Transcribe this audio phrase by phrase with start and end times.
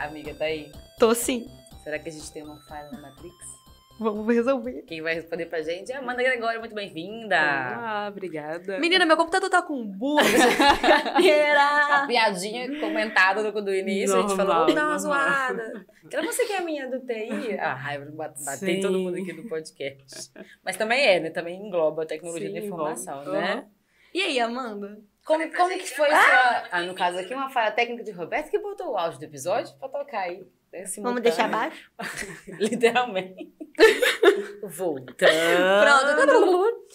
[0.00, 0.72] Amiga, tá aí?
[0.98, 1.46] Tô sim.
[1.84, 3.34] Será que a gente tem uma falha na Matrix?
[3.98, 4.80] Vamos resolver.
[4.86, 7.36] Quem vai responder pra gente é a Amanda Gregório, muito bem-vinda.
[7.38, 8.78] Ah, obrigada.
[8.78, 10.22] Menina, meu computador tá com bug.
[11.92, 15.54] A piadinha comentada do, do início, a gente Normal, falou, vamos dar uma normal.
[15.54, 15.86] zoada.
[16.10, 17.58] Era você que é a minha do TI.
[17.58, 18.80] A raiva bater Sim.
[18.80, 20.32] todo mundo aqui do podcast.
[20.64, 21.28] Mas também é, né?
[21.28, 23.38] Também engloba a tecnologia Sim, da informação, envolve.
[23.38, 23.66] né?
[24.14, 24.98] E aí, Amanda?
[25.24, 26.68] Como, como que foi sua...
[26.70, 29.74] Ah, no caso aqui, uma falha técnica de Roberto que botou o áudio do episódio
[29.78, 30.46] pra tocar aí.
[30.72, 31.90] né, Vamos deixar abaixo?
[32.58, 33.52] Literalmente.
[34.62, 35.16] Voltando.
[35.82, 36.86] Pronto.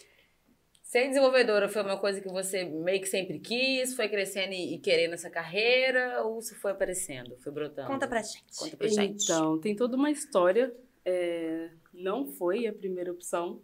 [0.82, 4.80] Ser desenvolvedora foi uma coisa que você meio que sempre quis, foi crescendo e, e
[4.80, 7.88] querendo essa carreira, ou isso foi aparecendo, foi brotando?
[7.90, 8.58] Conta pra gente.
[8.58, 9.24] Conta pra gente.
[9.26, 10.74] Então, tem toda uma história.
[11.04, 13.62] é, não foi a primeira opção.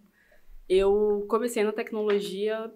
[0.67, 2.69] Eu comecei na tecnologia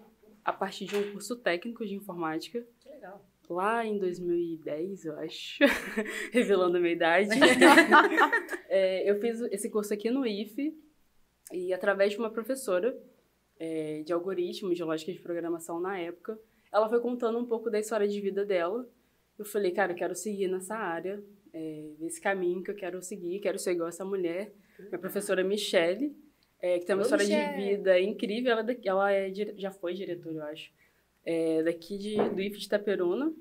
[0.45, 3.25] a partir de um curso técnico de informática, Que legal.
[3.49, 5.63] lá em 2010, eu acho,
[6.31, 7.29] revelando a minha idade.
[8.67, 10.77] É, eu fiz esse curso aqui no IFE
[11.53, 12.97] e através de uma professora
[13.57, 16.37] é, de algoritmos, de lógica de programação na época,
[16.73, 18.85] ela foi contando um pouco da história de vida dela.
[19.39, 21.23] Eu falei, cara, eu quero seguir nessa área,
[21.53, 24.51] é, nesse caminho que eu quero seguir, quero ser igual essa mulher.
[24.77, 26.13] Minha professora Michele,
[26.65, 30.35] é, que tem uma história de vida incrível, ela, é ela é, já foi diretora,
[30.35, 30.71] eu acho,
[31.23, 33.31] é, daqui de, do IFE de Itaperuna.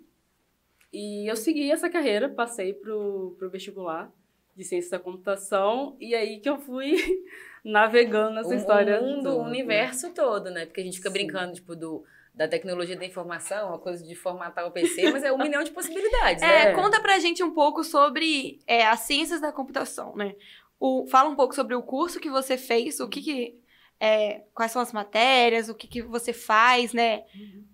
[0.93, 4.13] E eu segui essa carreira, passei pro, pro vestibular
[4.55, 6.97] de ciência da computação, e aí que eu fui
[7.65, 9.01] navegando nessa o, história.
[9.01, 10.67] o mundo, o universo todo, né?
[10.67, 11.15] Porque a gente fica Sim.
[11.15, 15.33] brincando, tipo, do, da tecnologia da informação, uma coisa de formatar o PC, mas é
[15.33, 16.75] um milhão de possibilidades, É, né?
[16.75, 20.37] conta pra gente um pouco sobre é, as ciências da computação, né?
[20.79, 23.61] O, fala um pouco sobre o curso que você fez, o que que...
[24.01, 27.25] é, quais são as matérias, o que que você faz, né?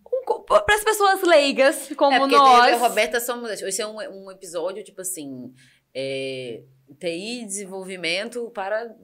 [0.07, 2.65] Um, para as pessoas leigas, como é porque nós.
[2.67, 3.51] eu e a Roberta somos.
[3.51, 5.53] Esse é um, um episódio, tipo assim.
[5.93, 6.63] É,
[6.99, 8.95] TI desenvolvimento para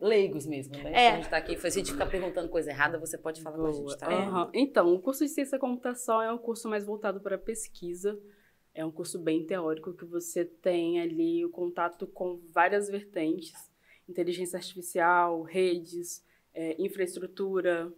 [0.00, 0.92] leigos mesmo, né?
[0.92, 1.10] É.
[1.10, 3.66] A gente tá aqui, se a gente ficar perguntando coisa errada, você pode falar com
[3.66, 4.08] a gente, tá?
[4.08, 4.50] Aham.
[4.52, 8.18] Então, o curso de ciência da computação é um curso mais voltado para pesquisa.
[8.74, 13.52] É um curso bem teórico que você tem ali o contato com várias vertentes:
[14.08, 16.24] inteligência artificial, redes,
[16.54, 17.92] é, infraestrutura.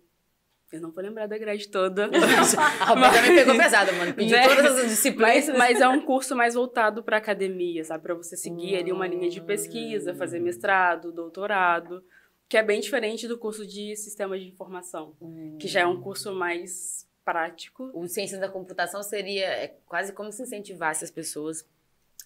[0.73, 2.11] Eu não vou lembrar da grade toda.
[2.81, 4.13] A Roberta me pegou pesada, mano.
[4.13, 4.49] Pediu Né?
[4.49, 5.47] todas as disciplinas.
[5.49, 8.03] Mas, mas é um curso mais voltado para academia, sabe?
[8.03, 12.03] Para você seguir ali uma linha de pesquisa, fazer mestrado, doutorado,
[12.49, 15.17] que é bem diferente do curso de sistemas de informação,
[15.61, 17.91] que já é um curso mais prático.
[17.95, 21.67] O ciência da computação seria é quase como se incentivasse as pessoas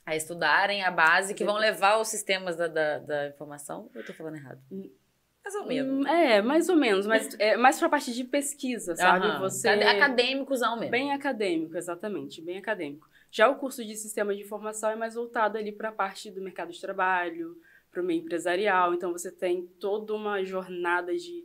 [0.04, 3.90] a estudarem a base que vão levar os sistemas da, da, da informação.
[3.94, 4.60] Eu tô falando errado?
[4.70, 6.06] Mais ou menos.
[6.06, 9.26] Hum, É, mais ou menos, mas é mais pra parte de pesquisa, sabe?
[9.26, 9.40] Aham.
[9.40, 10.90] Você Acadêmicosão mesmo.
[10.90, 13.08] bem acadêmico, exatamente, bem acadêmico.
[13.30, 16.40] Já o curso de sistema de informação é mais voltado ali para a parte do
[16.40, 17.60] mercado de trabalho,
[17.90, 18.94] para o meio empresarial.
[18.94, 21.44] Então você tem toda uma jornada de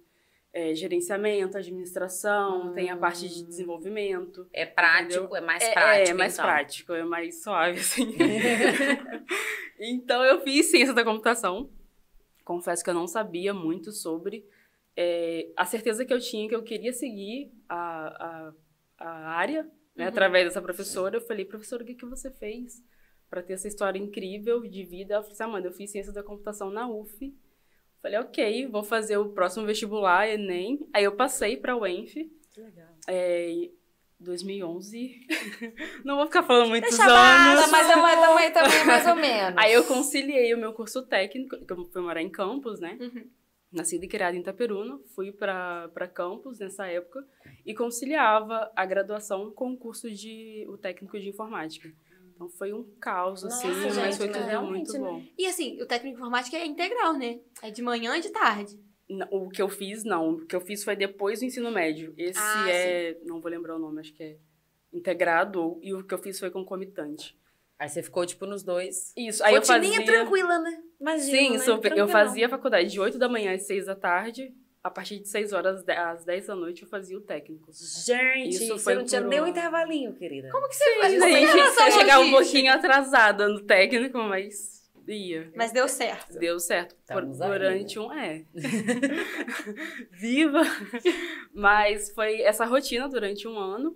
[0.53, 4.47] é, gerenciamento, administração, tem a parte de desenvolvimento.
[4.53, 5.36] É prático, Entendeu?
[5.36, 6.09] é mais É, prático.
[6.09, 6.46] é mais então.
[6.46, 8.16] prático, é mais suave, assim.
[9.80, 11.69] então, eu fiz ciência da computação.
[12.46, 14.46] Confesso que eu não sabia muito sobre.
[14.96, 18.53] É, a certeza que eu tinha que eu queria seguir a, a,
[19.00, 19.64] a área,
[19.96, 20.09] né, Uhum.
[20.09, 21.18] através dessa professora.
[21.18, 22.84] Eu falei, professora, o que, que você fez
[23.30, 25.16] para ter essa história incrível de vida?
[25.16, 27.34] Ela falou assim, Amanda, eu fiz ciência da computação na UF.
[28.03, 30.86] Falei, ok, vou fazer o próximo vestibular, Enem.
[30.94, 32.30] Aí eu passei para o ENF.
[32.52, 32.90] Que legal.
[33.08, 33.69] É,
[34.19, 35.25] 2011.
[36.03, 37.72] Não vou ficar falando muitos Deixa anos.
[37.72, 39.58] Mas também, também, também mais ou menos.
[39.58, 42.97] Aí eu conciliei o meu curso técnico, que eu fui morar em Campos, né?
[43.00, 43.25] Uhum.
[43.72, 47.25] Nascida e criada em Itaperuna, fui para Campos nessa época
[47.66, 51.90] e conciliava a graduação com o curso de o técnico de informática.
[52.45, 54.99] Então foi um caos, assim, Nossa, mas gente, foi mas tudo realmente, muito né?
[54.99, 55.23] bom.
[55.37, 57.39] E assim, o técnico de informática é integral, né?
[57.61, 58.78] É de manhã e de tarde.
[59.09, 60.31] N- O que eu fiz, não.
[60.34, 62.13] O que eu fiz foi depois do ensino médio.
[62.17, 63.17] Esse Ah, é.
[63.23, 64.37] Não vou lembrar o nome, acho que é
[64.91, 65.79] integrado.
[65.81, 67.37] E o que eu fiz foi concomitante.
[67.79, 69.13] Aí você ficou, tipo, nos dois.
[69.17, 69.43] Isso.
[69.43, 70.03] Aí eu fazia.
[70.05, 70.81] tranquila, né?
[70.99, 71.57] Imagina, Sim, né?
[71.59, 71.91] super.
[71.91, 72.07] Eu Tranquilão.
[72.09, 74.53] fazia a faculdade de 8 da manhã às 6 da tarde.
[74.84, 77.72] A partir de 6 horas às 10 da noite eu fazia o técnico.
[77.72, 80.50] Gente, Isso você foi não tinha por nem um um- intervalinho, querida.
[80.52, 81.14] Como que você faz?
[81.14, 85.50] Sim, Você tem gente, eu chegava um pouquinho atrasada no técnico, mas ia.
[85.56, 86.38] Mas deu certo.
[86.38, 86.96] Deu certo.
[87.08, 88.12] Por- durante um.
[88.12, 88.44] É.
[90.12, 90.62] Viva!
[91.53, 93.96] Mas foi essa rotina durante um ano.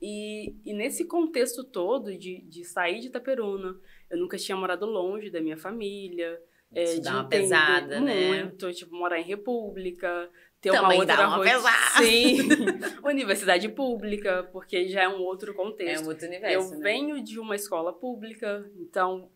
[0.00, 3.78] E, e nesse contexto todo de, de sair de Itaperuna,
[4.10, 6.40] eu nunca tinha morado longe da minha família.
[6.74, 8.28] É, Isso de dá uma pesada, né?
[8.42, 10.30] muito, tipo, morar em república,
[10.60, 11.54] ter Também uma outra dá uma rotina.
[11.56, 12.02] pesada.
[12.06, 12.48] Sim.
[13.04, 16.04] Universidade pública, porque já é um outro É contexto.
[16.04, 16.82] um outro universo, eu né?
[16.84, 19.30] venho de uma escola pública, então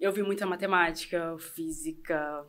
[0.00, 2.44] eu vi muita matemática, física,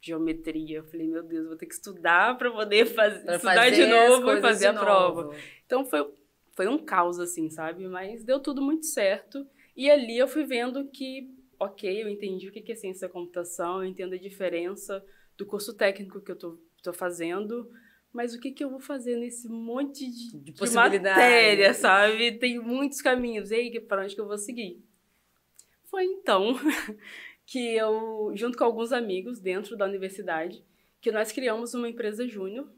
[0.00, 0.78] geometria.
[0.78, 3.70] Eu falei, meu Deus, eu vou ter que estudar para poder fazer, Pra estudar fazer
[3.76, 5.22] de novo e fazer a prova.
[5.24, 5.34] novo.
[5.66, 6.08] Então foi,
[6.56, 7.86] foi um caos, assim, sabe?
[7.86, 9.46] Mas deu tudo muito certo.
[9.76, 13.82] E ali eu fui vendo que, ok, eu entendi o que é ciência da computação,
[13.82, 15.04] eu entendo a diferença
[15.36, 17.70] do curso técnico que eu tô fazendo.
[18.12, 22.32] Mas o que, que eu vou fazer nesse monte de, De de matéria, sabe?
[22.38, 23.50] Tem muitos caminhos.
[23.50, 24.82] E aí, para onde que eu vou seguir?
[25.84, 26.54] Foi então
[27.44, 30.64] que eu, junto com alguns amigos dentro da universidade,
[31.00, 32.68] que nós criamos uma empresa júnior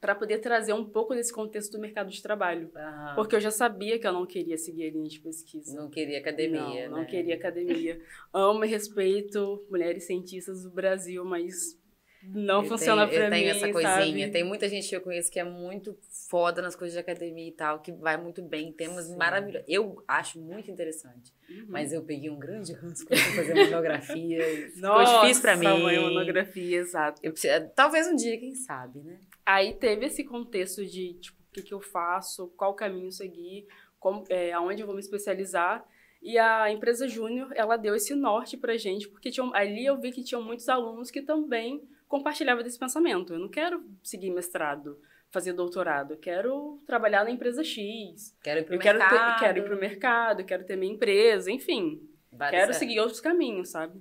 [0.00, 2.70] para poder trazer um pouco desse contexto do mercado de trabalho.
[2.74, 3.14] Aham.
[3.16, 5.74] Porque eu já sabia que eu não queria seguir a linha de pesquisa.
[5.74, 6.88] Não queria academia, não, né?
[6.88, 8.00] não queria academia.
[8.32, 11.76] Amo e respeito mulheres cientistas do Brasil, mas
[12.22, 14.26] não Eu funciona tenho, pra eu mim, tenho essa coisinha.
[14.26, 14.32] sabe?
[14.32, 15.96] Tem muita gente que eu conheço que é muito
[16.28, 19.66] foda nas coisas de academia e tal, que vai muito bem, temas maravilhosos.
[19.68, 21.32] Eu acho muito interessante.
[21.48, 21.66] Uhum.
[21.68, 24.44] Mas eu peguei um grande ranço quando fui fazer monografia.
[24.72, 25.82] Ficou Nossa, difícil pra mim.
[25.82, 27.20] mãe, monografia, exato.
[27.24, 27.32] Eu
[27.74, 29.18] talvez um dia, quem sabe, né?
[29.48, 33.66] Aí teve esse contexto de, tipo, o que, que eu faço, qual caminho seguir,
[33.98, 35.82] como, é, aonde eu vou me especializar.
[36.20, 40.12] E a empresa Júnior, ela deu esse norte pra gente, porque tinham, ali eu vi
[40.12, 43.32] que tinham muitos alunos que também compartilhavam desse pensamento.
[43.32, 45.00] Eu não quero seguir mestrado,
[45.30, 48.36] fazer doutorado, eu quero trabalhar na empresa X.
[48.42, 49.38] Quero ir pro eu quero, mercado.
[49.38, 52.06] ter, quero ir pro mercado, quero ter minha empresa, enfim.
[52.30, 52.76] Várias Quero áreas.
[52.76, 53.98] seguir outros caminhos, sabe?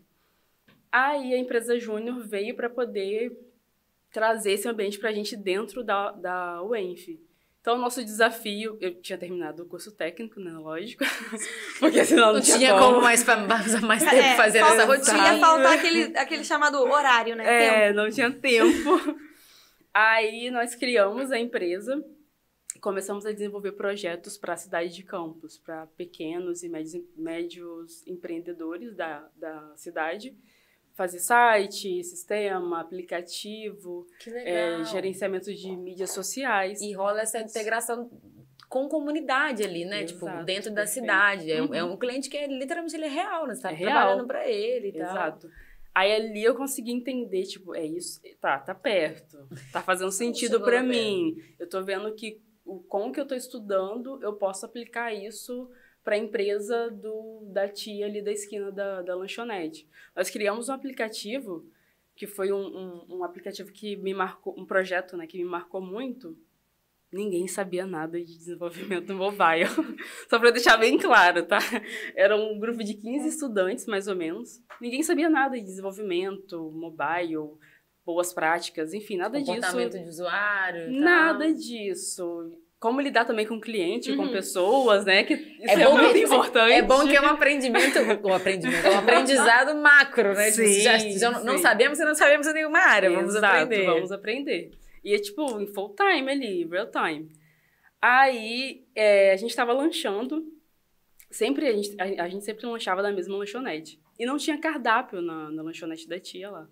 [0.91, 3.46] Aí a empresa Júnior veio para poder
[4.11, 7.19] trazer esse ambiente para a gente dentro da, da UENF.
[7.61, 10.51] Então, o nosso desafio, eu tinha terminado o curso técnico, né?
[10.53, 11.03] Lógico.
[11.81, 13.35] Porque senão não, Não tinha como mais, fa-
[13.81, 15.17] mais tempo É, fazer falta- essa rotina.
[15.33, 17.43] Ia faltar aquele, aquele chamado horário, né?
[17.45, 17.97] É, Tempo.
[17.97, 19.19] não tinha tempo.
[19.93, 22.03] Aí nós criamos a empresa
[22.79, 28.95] começamos a desenvolver projetos para a cidade de Campos, para pequenos e médios, médios empreendedores
[28.95, 30.33] da, da cidade.
[30.97, 36.81] Fazer site, sistema, aplicativo, é, gerenciamento de mídias sociais.
[36.81, 38.09] E rola essa integração
[38.67, 40.03] com comunidade ali, né?
[40.03, 41.05] tipo, Exato, dentro da perfeito.
[41.05, 41.51] cidade.
[41.51, 41.73] É, um- Uhum.
[41.75, 43.53] é um cliente que é literalmente ele é real, né?
[43.55, 45.01] Você tá É trabalhando pra ele e tal.
[45.01, 45.49] Exato.
[45.93, 49.47] Aí ali eu consegui entender, tipo, é isso, tá, tá perto.
[49.71, 50.87] Tá fazendo sentido chegou pra perto.
[50.89, 51.35] mim.
[51.59, 55.69] Eu tô vendo que o com que eu tô estudando, eu posso aplicar isso
[56.07, 59.85] para a empresa do, da tia ali da esquina da, da lanchonete.
[60.15, 61.69] Nós criamos um aplicativo
[62.15, 65.81] que foi um, um, um aplicativo que me marcou, um projeto, né, que me marcou
[65.81, 66.37] muito.
[67.11, 69.67] Ninguém sabia nada de desenvolvimento mobile.
[70.29, 71.59] Só para deixar bem claro, tá?
[72.15, 74.63] Era um grupo de 15 estudantes, mais ou menos.
[74.79, 77.51] Ninguém sabia nada de desenvolvimento mobile,
[78.05, 79.55] boas práticas, enfim, nada disso.
[79.55, 80.89] Comportamento de usuário.
[80.89, 82.49] Nada disso.
[82.79, 84.31] Como lidar também com cliente, com Uhum.
[84.31, 85.23] pessoas, né?
[85.23, 86.73] Que isso É é, bom muito que- importante.
[86.73, 90.51] É bom que é um aprendimento, um aprendimento, um aprendizado macro, né?
[90.51, 91.63] Tipo, Sim, já, já não- não sim.
[91.63, 93.85] sabemos e não sabemos em nenhuma área, vamos Exato, aprender.
[93.87, 94.71] Vamos aprender.
[95.03, 97.31] E é tipo, em full time ali, real time.
[98.01, 100.45] Aí, é, a gente tava lanchando.
[101.31, 103.99] Sempre, a gente, a, a gente sempre lanchava da mesma lanchonete.
[104.19, 106.67] E não tinha cardápio na, na lanchonete da tia lá.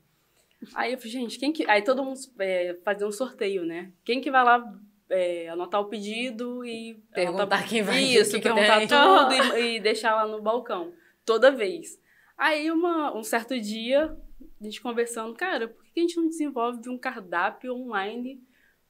[0.75, 1.69] Aí eu falei, gente, quem que.
[1.69, 3.91] Aí todo mundo é, fazia um sorteio, né?
[4.03, 4.63] Quem que vai lá
[5.09, 6.95] é, anotar o pedido e.
[7.13, 8.87] Perguntar anotar- quem vai, Isso, perguntar tem.
[8.87, 10.93] tudo e, e deixar lá no balcão.
[11.25, 11.99] Toda vez.
[12.37, 14.15] Aí, uma, um certo dia,
[14.59, 18.41] a gente conversando, cara, por que a gente não desenvolve um cardápio online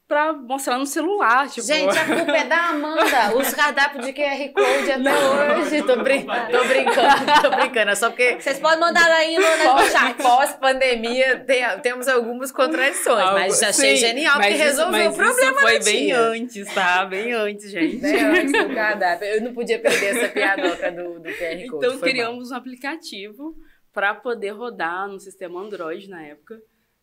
[0.08, 1.50] pra mostrar no celular?
[1.50, 3.36] Tipo, Gente, a culpa é da Amanda.
[3.38, 5.82] Os cardápios de QR Code até hoje.
[5.84, 7.92] Tô, brin tô brincando, tô brincando.
[7.92, 10.16] É só porque Vocês podem mandar aí no, no pós- chat.
[10.22, 15.62] pós-pandemia tem- temos algumas contradições, Algo- mas achei Sim, genial porque resolveu o problema Isso
[15.62, 16.20] foi bem tia.
[16.20, 17.06] antes, tá?
[17.06, 17.98] Bem antes, gente.
[17.98, 19.28] Bem antes do cardápio.
[19.28, 21.86] Eu não podia perder essa piadoca do, do QR Code.
[21.86, 23.56] Então, foi criamos um aplicativo
[23.94, 26.60] para poder rodar no sistema Android na época,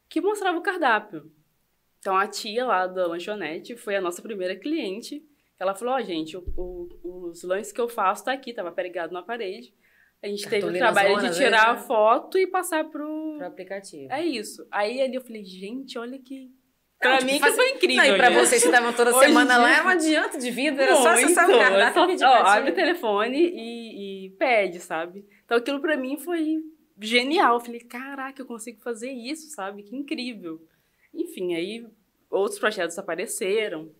[0.08, 1.22] que mostrava o cardápio.
[2.02, 5.22] Então, a tia lá da lanchonete foi a nossa primeira cliente.
[5.58, 9.12] Ela falou, ó, gente, o- o- os lanches que eu faço tá aqui, tava pregado
[9.14, 9.72] na parede.
[10.20, 11.72] A gente teve o Cartolina trabalho zona, de tirar né?
[11.72, 13.36] a foto e passar pro...
[13.38, 14.12] Pro aplicativo.
[14.12, 14.66] É isso.
[14.72, 16.50] Aí ali eu falei, gente, olha que...
[16.98, 18.40] Pra tipo, mim faz- que foi incrível, Não, e pra gente.
[18.46, 20.96] vocês que estavam toda Hoje semana em lá, dia- era um adianto de vida, era
[20.96, 24.78] só acessar o Muito, cardápio é só- e ó, abre o telefone e, e pede,
[24.80, 25.24] sabe?
[25.44, 26.58] Então aquilo pra mim foi
[27.00, 27.54] genial.
[27.54, 29.82] Eu falei, caraca, eu consigo fazer isso, sabe?
[29.82, 30.60] Que incrível.
[31.14, 31.86] Enfim, aí
[32.30, 33.90] outros projetos apareceram,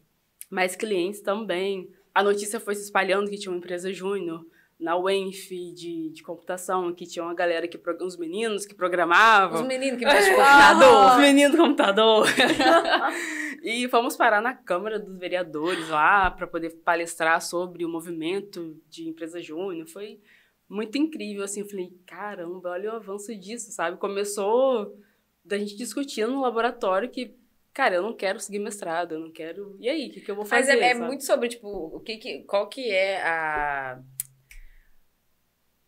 [0.51, 1.91] mais clientes também.
[2.15, 4.45] A notícia foi se espalhando que tinha uma empresa júnior
[4.83, 9.63] na UENF de, de computação, que tinha uma galera que uns meninos que programavam.
[9.63, 11.13] Os meninos que mexem com computador.
[11.13, 12.27] Os meninos do computador.
[13.63, 19.09] e fomos parar na Câmara dos Vereadores lá para poder palestrar sobre o movimento de
[19.09, 19.87] empresa júnior.
[19.87, 20.21] Foi
[20.69, 23.99] muito incrível, assim, eu falei, caramba, olha o avanço disso, sabe?
[23.99, 24.99] Começou
[25.45, 27.37] da gente discutindo no laboratório que
[27.73, 29.77] cara, eu não quero seguir mestrado, eu não quero.
[29.81, 30.75] E aí, o que, que eu vou fazer?
[30.75, 34.03] Mas é, é muito sobre, tipo, o que, que qual que é a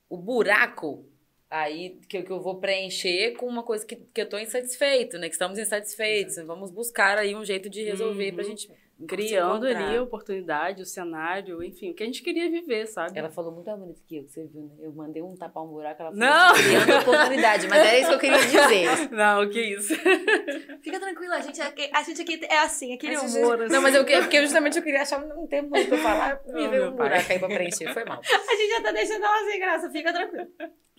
[0.08, 1.08] o buraco
[1.50, 5.28] aí que, que eu vou preencher com uma coisa que, que eu tô insatisfeito, né?
[5.28, 6.36] Que estamos insatisfeitos.
[6.36, 8.34] Vamos buscar aí um jeito de resolver uhum.
[8.34, 8.70] pra gente
[9.08, 13.18] criando ali a oportunidade, o cenário, enfim, o que a gente queria viver, sabe?
[13.18, 14.74] Ela falou muito bonito que você viu, né?
[14.80, 16.54] Eu mandei um tapar um buraco, ela falou não.
[16.54, 19.10] criando a oportunidade, mas era isso que eu queria dizer.
[19.14, 19.94] Não, que isso.
[20.82, 23.62] Fica tranquila, a gente, a gente aqui é assim, aquele humor.
[23.62, 23.72] Assim.
[23.72, 26.96] Não, mas eu, porque justamente eu queria achar um tempo pra falar, me oh, um
[26.96, 28.20] buraco aí pra preencher, foi mal.
[28.20, 30.48] A gente já tá deixando ela sem graça, fica tranquila.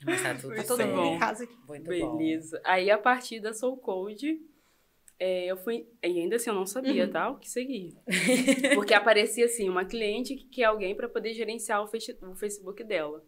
[0.06, 1.58] Mas tá tudo tá todo mundo em casa aqui.
[1.68, 2.58] Muito Beleza.
[2.58, 2.70] Bom.
[2.70, 4.40] Aí, a partir da Soul Code,
[5.20, 5.88] é, eu fui.
[6.04, 7.12] E ainda assim eu não sabia, uhum.
[7.12, 7.30] tá?
[7.30, 7.96] O que seguir.
[8.76, 13.24] Porque aparecia assim, uma cliente que quer alguém para poder gerenciar o, o, Facebook dela.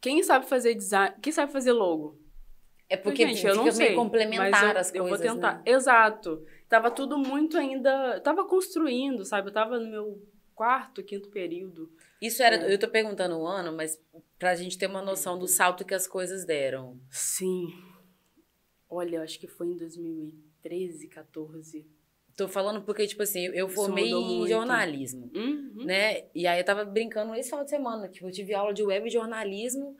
[0.00, 1.14] Quem sabe fazer design.
[1.20, 2.20] Quem sabe fazer logo?
[2.88, 4.94] É porque gente, eu não sei, complementar eu, as coisas.
[4.94, 5.58] Eu vou tentar.
[5.58, 5.62] Né?
[5.66, 6.44] Exato.
[6.68, 8.20] Tava tudo muito ainda.
[8.20, 9.48] Tava construindo, sabe?
[9.48, 10.22] Eu tava no meu
[10.54, 11.90] quarto, quinto período.
[12.20, 12.56] Isso era.
[12.56, 12.74] É.
[12.74, 13.98] Eu tô perguntando o ano, mas
[14.38, 17.00] pra gente ter uma noção do salto que as coisas deram.
[17.10, 17.68] Sim.
[18.88, 21.86] Olha, eu acho que foi em 2000 13, 14.
[22.36, 25.84] Tô falando porque, tipo assim, eu formei em jornalismo, uhum.
[25.84, 26.24] né?
[26.34, 29.10] E aí eu tava brincando esse final de semana, tipo, eu tive aula de web
[29.10, 29.94] jornalismo,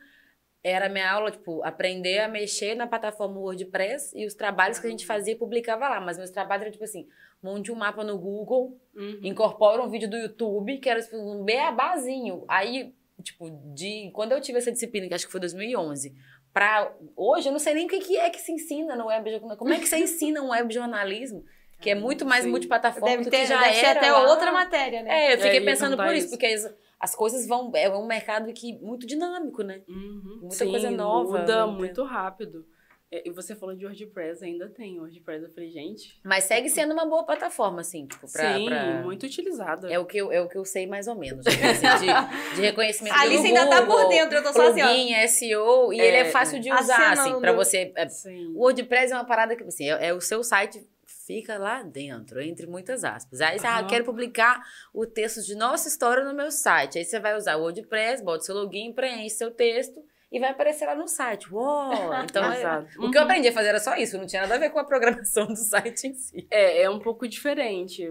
[0.63, 4.89] era minha aula, tipo, aprender a mexer na plataforma WordPress e os trabalhos que a
[4.89, 5.99] gente fazia publicava lá.
[5.99, 7.07] Mas meus trabalhos eram, tipo assim,
[7.41, 9.19] monte um mapa no Google, uhum.
[9.21, 12.45] incorpora um vídeo do YouTube, que era tipo, um beabazinho.
[12.47, 16.15] Aí, tipo, de quando eu tive essa disciplina, que acho que foi 2011,
[16.53, 19.39] para hoje eu não sei nem o que, que é que se ensina no web
[19.57, 21.43] como é que você ensina um web jornalismo
[21.83, 22.49] que é muito mais Sim.
[22.49, 24.29] multiplataforma deve do ter, que já deve era até lá.
[24.29, 25.25] outra matéria, né?
[25.27, 28.07] É, eu fiquei é, pensando por isso, isso, porque as, as, coisas vão é um
[28.07, 29.81] mercado que muito dinâmico, né?
[29.87, 30.37] Uhum.
[30.39, 31.39] Muita Sim, coisa nova.
[31.39, 32.65] Muda muito rápido.
[33.13, 35.43] É, e você falou de WordPress, ainda tem WordPress.
[35.43, 36.19] Eu falei, gente.
[36.23, 38.55] Mas segue sendo uma boa plataforma, assim, tipo, pra.
[38.55, 39.03] Sim, pra...
[39.03, 39.87] muito utilizada.
[39.93, 41.45] É o, que eu, é o que eu sei mais ou menos.
[41.45, 43.15] Tipo, assim, de, de, reconhecimento.
[43.15, 45.63] Ali você ainda tá por dentro, eu tô só plugin, assim, ó.
[45.63, 47.21] SEO, e é, ele é fácil de usar, acenando.
[47.21, 47.93] assim, pra você.
[47.95, 48.07] É,
[48.55, 50.83] o WordPress é uma parada que, assim, é, é, o seu site.
[51.05, 53.39] Fica lá dentro, entre muitas aspas.
[53.39, 53.73] Aí você, uhum.
[53.73, 54.61] ah, quero publicar
[54.93, 56.97] o texto de nossa história no meu site.
[56.97, 60.87] Aí você vai usar o WordPress, bota seu login, preenche seu texto e vai aparecer
[60.87, 61.53] lá no site.
[61.53, 61.93] Uou!
[62.23, 64.57] Então, é, o que eu aprendi a fazer era só isso, não tinha nada a
[64.57, 66.47] ver com a programação do site em si.
[66.49, 68.03] É, é um pouco diferente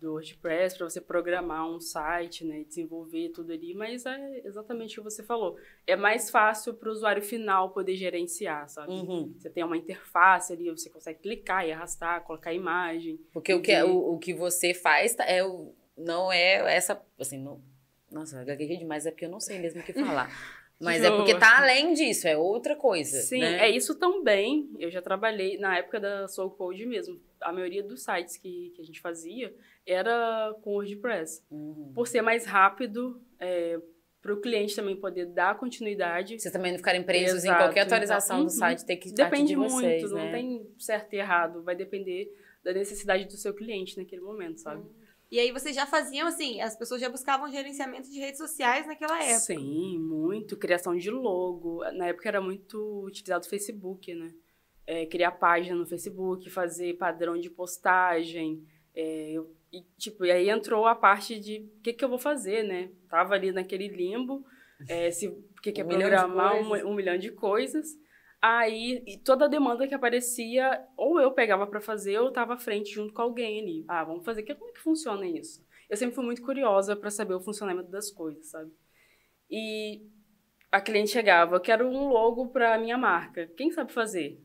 [0.00, 5.02] do WordPress para você programar um site, né, desenvolver tudo ali, mas é exatamente o
[5.02, 5.56] que você falou.
[5.86, 8.92] É mais fácil para o usuário final poder gerenciar, sabe?
[8.92, 9.34] Uhum.
[9.36, 13.20] Você tem uma interface ali, você consegue clicar e arrastar, colocar imagem.
[13.32, 17.00] Porque o que, é, o, o que você faz tá, é o, não é essa,
[17.18, 17.60] assim, não,
[18.10, 20.30] nossa, gaguejei demais, é porque eu não sei mesmo o que falar.
[20.80, 23.20] Mas é porque tá além disso, é outra coisa.
[23.20, 23.66] Sim, né?
[23.66, 24.70] é isso também.
[24.78, 27.20] Eu já trabalhei na época da Soul Code mesmo.
[27.40, 29.52] A maioria dos sites que, que a gente fazia
[29.84, 31.44] era com WordPress.
[31.50, 31.92] Uhum.
[31.94, 33.80] Por ser mais rápido, é,
[34.20, 36.38] para o cliente também poder dar continuidade.
[36.38, 37.60] Vocês também não ficarem presos Exato.
[37.60, 38.44] em qualquer atualização uhum.
[38.44, 40.24] do site, ter que Depende de vocês, muito, né?
[40.24, 41.62] não tem certo e errado.
[41.62, 42.32] Vai depender
[42.62, 44.82] da necessidade do seu cliente naquele momento, sabe?
[44.82, 45.07] Uhum.
[45.30, 49.22] E aí vocês já faziam assim, as pessoas já buscavam gerenciamento de redes sociais naquela
[49.22, 49.40] época.
[49.40, 50.56] Sim, muito.
[50.56, 51.84] Criação de logo.
[51.92, 54.32] Na época era muito utilizado o Facebook, né?
[54.86, 58.64] É, criar página no Facebook, fazer padrão de postagem.
[58.94, 62.18] É, eu, e, tipo, e aí entrou a parte de o que, que eu vou
[62.18, 62.90] fazer, né?
[63.08, 64.46] Tava ali naquele limbo.
[64.88, 67.98] É, se, o que, que é um programar um, um milhão de coisas.
[68.40, 72.58] Aí, toda a demanda que aparecia, ou eu pegava para fazer, ou eu tava à
[72.58, 73.84] frente junto com alguém ali.
[73.88, 74.42] Ah, vamos fazer.
[74.42, 75.66] Como é que funciona isso?
[75.90, 78.70] Eu sempre fui muito curiosa para saber o funcionamento das coisas, sabe?
[79.50, 80.02] E
[80.70, 83.50] a cliente chegava, eu quero um logo para minha marca.
[83.56, 84.40] Quem sabe fazer?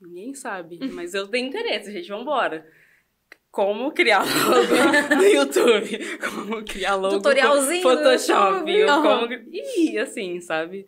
[0.00, 2.66] Ninguém sabe, mas eu tenho interesse, gente, vamos embora.
[3.50, 6.18] Como criar logo no YouTube?
[6.18, 8.64] Como criar logo Tutorialzinho Photoshop?
[8.84, 9.32] Como...
[9.52, 10.86] E assim, sabe?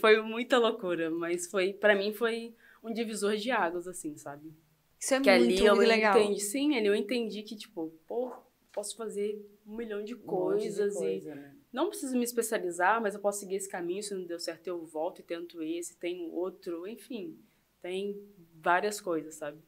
[0.00, 4.52] Foi muita loucura, mas foi para mim foi um divisor de águas, assim, sabe?
[4.98, 6.18] Isso é que muito, ali eu legal.
[6.18, 8.32] Entendi, sim, ali eu entendi que, tipo, pô,
[8.72, 11.54] posso fazer um milhão de coisas um de coisa, e né?
[11.72, 14.84] não preciso me especializar, mas eu posso seguir esse caminho, se não deu certo eu
[14.84, 17.38] volto e tento esse, tem outro, enfim,
[17.80, 18.20] tem
[18.60, 19.58] várias coisas, sabe?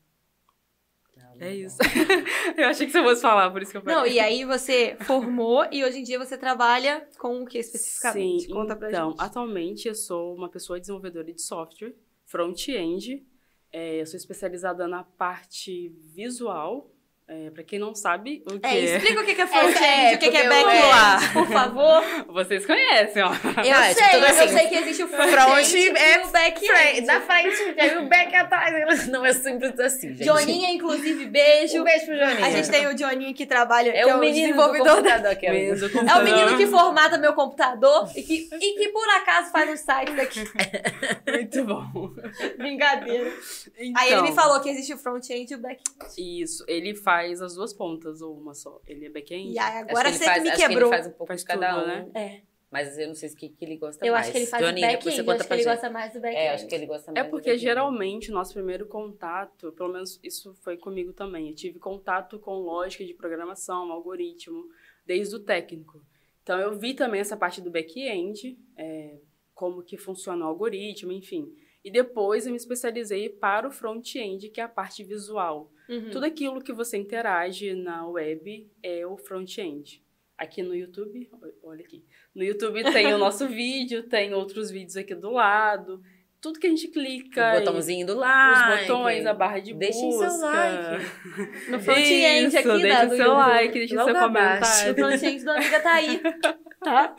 [1.36, 1.78] Não, é isso.
[2.56, 3.96] eu achei que você fosse falar, por isso que eu falei.
[3.96, 8.44] Não, e aí você formou e hoje em dia você trabalha com o que especificamente?
[8.44, 9.20] Sim, Conta pra então, gente.
[9.20, 11.94] atualmente eu sou uma pessoa desenvolvedora de software,
[12.24, 13.26] front-end.
[13.72, 16.90] É, eu sou especializada na parte visual
[17.32, 18.96] é, pra quem não sabe, o que é...
[18.96, 22.02] Explica o que é front-end, é, o que é back-end, por favor.
[22.26, 23.28] Vocês conhecem, ó.
[23.28, 27.06] Eu ah, sei, tipo, assim, eu sei que existe o front-end é e o back-end.
[27.06, 29.06] Da frente, e o back atrás.
[29.06, 30.24] Não é simples assim, gente.
[30.24, 31.80] Joninha, inclusive, beijo.
[31.80, 32.46] Um beijo pro Joninha.
[32.46, 35.00] A gente tem o Joninha que trabalha, é que o é o desenvolvedor.
[35.00, 35.36] Da...
[35.36, 39.52] Que é, é o menino que formata meu computador e que, e que por acaso
[39.52, 40.40] faz um site daqui.
[41.30, 42.12] Muito bom.
[42.58, 43.32] Brincadeira.
[43.78, 46.42] Então, Aí ele me falou que existe o front-end e o back-end.
[46.42, 48.80] Isso, ele faz faz as duas pontas ou uma só.
[48.86, 49.52] Ele é back-end.
[49.52, 50.88] E aí, agora você faz, me quebrou.
[50.88, 52.10] ele faz um pouco faz de cada tudo, um, né?
[52.14, 52.40] É.
[52.70, 54.26] Mas eu não sei o que, que ele gosta eu mais.
[54.26, 56.46] Eu acho que ele faz Johnny, o back-end, acho que ele gosta mais do back-end.
[56.46, 60.20] É, acho que ele gosta mais É porque geralmente o nosso primeiro contato, pelo menos
[60.22, 64.68] isso foi comigo também, eu tive contato com lógica de programação, algoritmo,
[65.04, 66.00] desde o técnico.
[66.44, 69.18] Então eu vi também essa parte do back-end, é,
[69.52, 71.52] como que funciona o algoritmo, enfim.
[71.82, 75.72] E depois eu me especializei para o front-end, que é a parte visual.
[75.90, 76.10] Uhum.
[76.10, 80.00] Tudo aquilo que você interage na web é o front-end.
[80.38, 81.28] Aqui no YouTube,
[81.64, 82.04] olha aqui.
[82.32, 86.00] No YouTube tem o nosso vídeo, tem outros vídeos aqui do lado.
[86.40, 87.56] Tudo que a gente clica.
[87.56, 88.72] O botãozinho do like.
[88.72, 90.20] Os botões, a barra de deixa busca.
[90.20, 91.70] Deixem seu like.
[91.70, 94.92] No front-end aqui, Deixa o seu like, deixa seu comentário.
[94.92, 96.20] O front-end da amiga tá aí,
[96.80, 97.16] tá?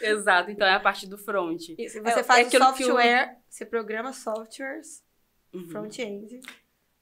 [0.00, 1.70] Exato, então é a parte do front.
[1.76, 5.04] Isso, você é, faz é software, você programa softwares,
[5.52, 5.68] uhum.
[5.68, 6.40] front-end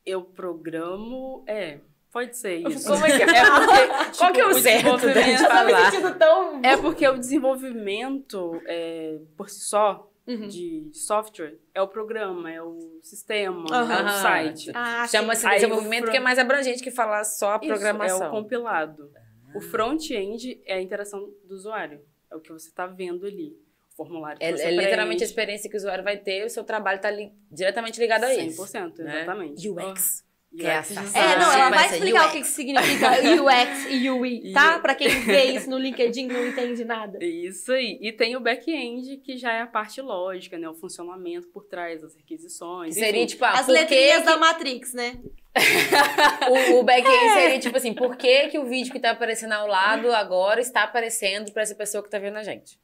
[0.08, 1.44] eu programo.
[1.46, 2.88] É, pode ser isso.
[2.88, 3.38] Como é que é?
[3.38, 6.18] é porque, tipo, Qual que é o, o certo da gente falar?
[6.18, 6.60] Tão...
[6.64, 10.48] É porque o desenvolvimento, é, por si só, uhum.
[10.48, 13.92] de software, é o programa, é o sistema, uhum.
[13.92, 14.70] é o site.
[14.74, 16.12] Ah, Chama-se de desenvolvimento front...
[16.12, 18.16] que é mais abrangente que falar só a programação.
[18.16, 19.10] Isso, é o compilado.
[19.14, 19.58] Ah.
[19.58, 22.00] O front-end é a interação do usuário.
[22.30, 23.56] É o que você está vendo ali
[23.98, 24.38] formulário.
[24.40, 27.32] é, é literalmente a experiência que o usuário vai ter, o seu trabalho está li
[27.50, 28.62] diretamente ligado a isso.
[28.62, 29.16] 100%, né?
[29.16, 29.68] exatamente.
[29.68, 30.28] UX.
[30.56, 30.82] Que é,
[31.14, 32.34] é, não, ela vai explicar UX.
[32.34, 34.78] o que significa UX e UI, tá?
[34.78, 37.22] Pra quem vê isso no LinkedIn não entende nada.
[37.22, 37.98] Isso aí.
[38.00, 40.66] E tem o back-end, que já é a parte lógica, né?
[40.66, 42.94] O funcionamento por trás das requisições.
[42.94, 44.24] Que seria, tipo, ah, As letrinhas que...
[44.24, 45.20] da Matrix, né?
[46.48, 47.34] o, o back-end é.
[47.34, 50.82] seria, tipo assim, por que, que o vídeo que tá aparecendo ao lado agora está
[50.84, 52.80] aparecendo pra essa pessoa que tá vendo a gente?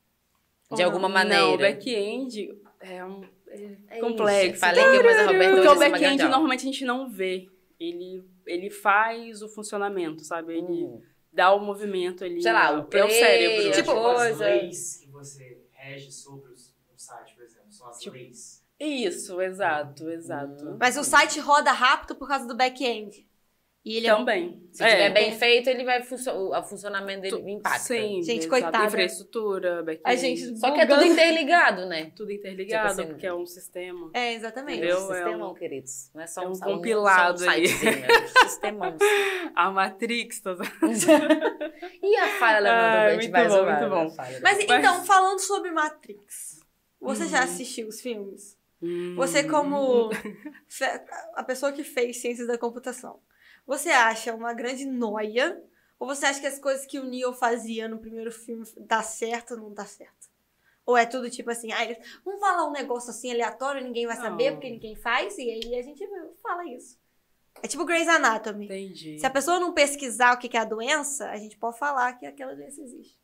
[0.74, 1.44] De alguma maneira.
[1.44, 4.60] Não, o back-end é, um, é, é complexo.
[4.60, 7.48] Falei que mas a Roberta Porque o back-end normalmente a gente não vê.
[7.78, 10.54] Ele, ele faz o funcionamento, sabe?
[10.54, 11.02] Ele hum.
[11.32, 12.42] dá o movimento ali.
[12.42, 13.72] Sei lá, o, play, é o cérebro.
[13.72, 16.56] Tipo, as leis que você rege sobre o
[16.96, 18.64] site, por exemplo, são as tipo, leis.
[18.78, 20.76] Isso, exato, exato.
[20.78, 23.26] Mas o site roda rápido por causa do back-end.
[23.84, 24.62] E ele Também.
[24.70, 27.80] É, se é, tiver bem feito, ele vai o funcionamento dele tu, impacta.
[27.80, 28.86] Sim, gente, coitada.
[28.86, 32.10] Infraestrutura, back A gente Só que é tudo interligado, né?
[32.16, 34.10] Tudo interligado, tipo assim, porque é um sistema.
[34.14, 34.82] É, exatamente.
[34.82, 36.10] É um sistemão, é um, queridos.
[36.14, 37.66] Não é só é um, um compilado um, aí.
[37.66, 38.96] é um sistemão.
[39.54, 40.56] a Matrix, tá
[42.02, 44.14] E a falha levando ah, a gente vai bom, muito bom.
[44.16, 46.60] Mas, Mas então, falando sobre Matrix,
[46.98, 47.44] você já uhum.
[47.44, 48.58] assistiu os filmes?
[48.82, 49.14] Hum.
[49.16, 50.08] Você como
[51.34, 53.20] a pessoa que fez ciências da computação.
[53.66, 55.62] Você acha uma grande noia?
[55.98, 59.54] Ou você acha que as coisas que o Neo fazia no primeiro filme dá certo
[59.54, 60.28] ou não dá certo?
[60.84, 61.78] Ou é tudo tipo assim, ah,
[62.24, 64.56] vamos falar um negócio assim aleatório, ninguém vai saber não.
[64.56, 66.06] porque ninguém faz, e aí a gente
[66.42, 66.98] fala isso.
[67.62, 68.66] É tipo Grey's Anatomy.
[68.66, 69.18] Entendi.
[69.18, 72.26] Se a pessoa não pesquisar o que é a doença, a gente pode falar que
[72.26, 73.18] aquela doença existe.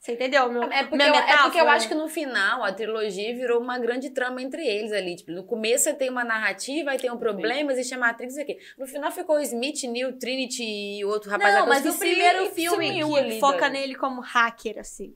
[0.00, 0.50] Você entendeu?
[0.50, 3.78] Meu, é, porque eu, é porque eu acho que no final a trilogia virou uma
[3.78, 5.14] grande trama entre eles ali.
[5.14, 8.58] Tipo, no começo você tem uma narrativa, aí tem um problema, existe a Matrix aqui.
[8.78, 13.04] No final ficou o Smith, Neil, Trinity e outro rapaz Não, mas o primeiro filme
[13.04, 15.14] que foca nele como hacker, assim.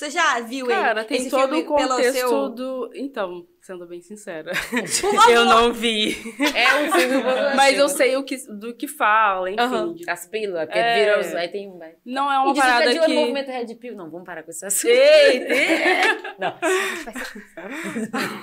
[0.00, 1.08] Você já viu Cara, ele?
[1.08, 2.48] tem todo o contexto seu...
[2.48, 2.90] do.
[2.94, 4.50] Então, sendo bem sincera,
[5.30, 6.16] eu não vi.
[6.54, 7.22] É um filme
[7.54, 9.62] Mas eu sei o que, do que fala, enfim.
[9.62, 9.96] Uhum.
[10.08, 10.94] As pílulas, porque é...
[10.94, 11.34] vira os...
[11.34, 11.78] Aí tem...
[12.02, 13.12] Não é uma e parada que...
[13.12, 13.94] o movimento Red Pill.
[13.94, 14.90] Não, vamos parar com esse assunto.
[14.90, 15.44] Ei,
[16.40, 16.58] não.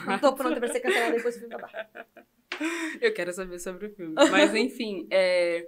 [0.05, 1.89] não tô pronta pra ser cancelada depois do filme acabar.
[3.01, 4.13] Eu quero saber sobre o filme.
[4.29, 5.67] Mas, enfim, é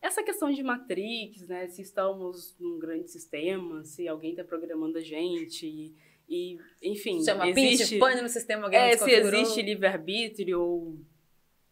[0.00, 1.68] essa questão de Matrix, né?
[1.68, 5.94] Se estamos num grande sistema, se alguém está programando a gente e,
[6.28, 10.98] e enfim, chama existe, pitch, no sistema alguém é, se existe livre arbítrio ou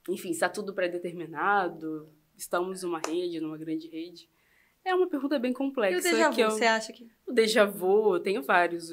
[0.08, 4.28] enfim, está tudo pré-determinado, estamos numa rede, numa grande rede.
[4.84, 5.96] É uma pergunta bem complexa.
[5.96, 6.50] E o déjà vu, eu...
[6.50, 7.06] você acha que?
[7.26, 8.88] O déjà vu, eu tenho vários.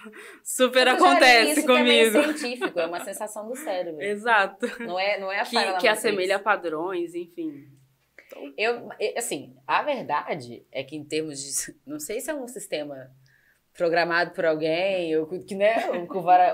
[0.42, 1.84] Super acontece isso comigo.
[1.84, 4.00] Que é meio científico, é uma sensação do cérebro.
[4.02, 4.66] Exato.
[4.82, 7.68] Não é, não é a Que, que assemelha a padrões, enfim.
[8.56, 11.76] Eu, assim, a verdade é que em termos de.
[11.86, 13.10] Não sei se é um sistema
[13.76, 15.74] programado por alguém, ou que, né,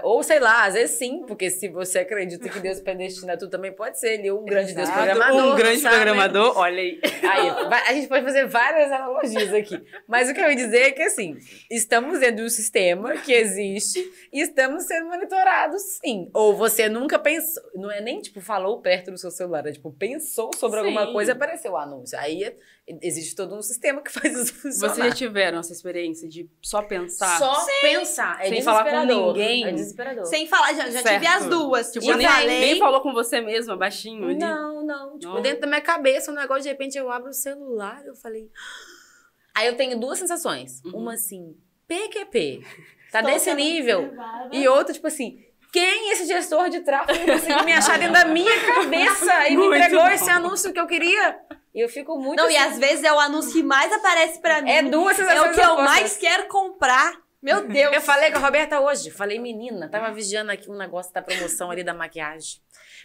[0.02, 3.72] ou, sei lá, às vezes sim, porque se você acredita que Deus predestina tudo, também
[3.72, 5.52] pode ser ele um grande Exato, Deus programador.
[5.52, 5.96] Um grande sabe?
[5.96, 7.00] programador, olha aí.
[7.02, 7.48] aí.
[7.88, 9.84] A gente pode fazer várias analogias aqui.
[10.08, 11.36] Mas o que eu ia dizer é que, assim,
[11.70, 14.02] estamos dentro de um sistema que existe
[14.32, 16.30] e estamos sendo monitorados, sim.
[16.32, 19.92] Ou você nunca pensou, não é nem, tipo, falou perto do seu celular, é tipo,
[19.92, 20.86] pensou sobre sim.
[20.86, 22.18] alguma coisa e apareceu o anúncio.
[22.18, 22.50] Aí
[23.02, 24.94] existe todo um sistema que faz isso funcionar.
[24.94, 27.38] Vocês já tiveram essa experiência de só pensar?
[27.38, 27.80] Só Sim.
[27.82, 28.38] pensar.
[28.40, 29.64] É Sem falar com ninguém.
[29.64, 30.26] É desesperador.
[30.26, 31.92] Sem falar, já, já tive as duas.
[31.92, 32.60] Tipo, nem, falei...
[32.60, 34.38] nem falou com você mesma, baixinho ali?
[34.38, 35.18] Não, não.
[35.18, 35.42] Tipo, não.
[35.42, 38.50] dentro da minha cabeça, um negócio, de repente eu abro o celular, eu falei...
[39.54, 40.80] Aí eu tenho duas sensações.
[40.84, 41.00] Uhum.
[41.00, 41.56] Uma assim,
[41.88, 42.62] PQP.
[43.10, 44.12] Tá desse nível.
[44.52, 48.60] E outra, tipo assim, quem esse gestor de tráfego conseguiu me achar dentro da minha
[48.74, 50.08] cabeça e Muito me entregou bom.
[50.08, 51.38] esse anúncio que eu queria?
[51.74, 52.36] E eu fico muito.
[52.36, 54.70] Não, assim, e às vezes é o anúncio que mais aparece para mim.
[54.70, 57.12] É duas É o que eu mais quero comprar.
[57.40, 57.94] Meu Deus.
[57.94, 59.10] Eu falei com a Roberta hoje.
[59.10, 62.60] Falei, menina, tava vigiando aqui um negócio da promoção ali da maquiagem.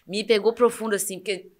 [0.07, 1.51] Me pegou profundo assim, porque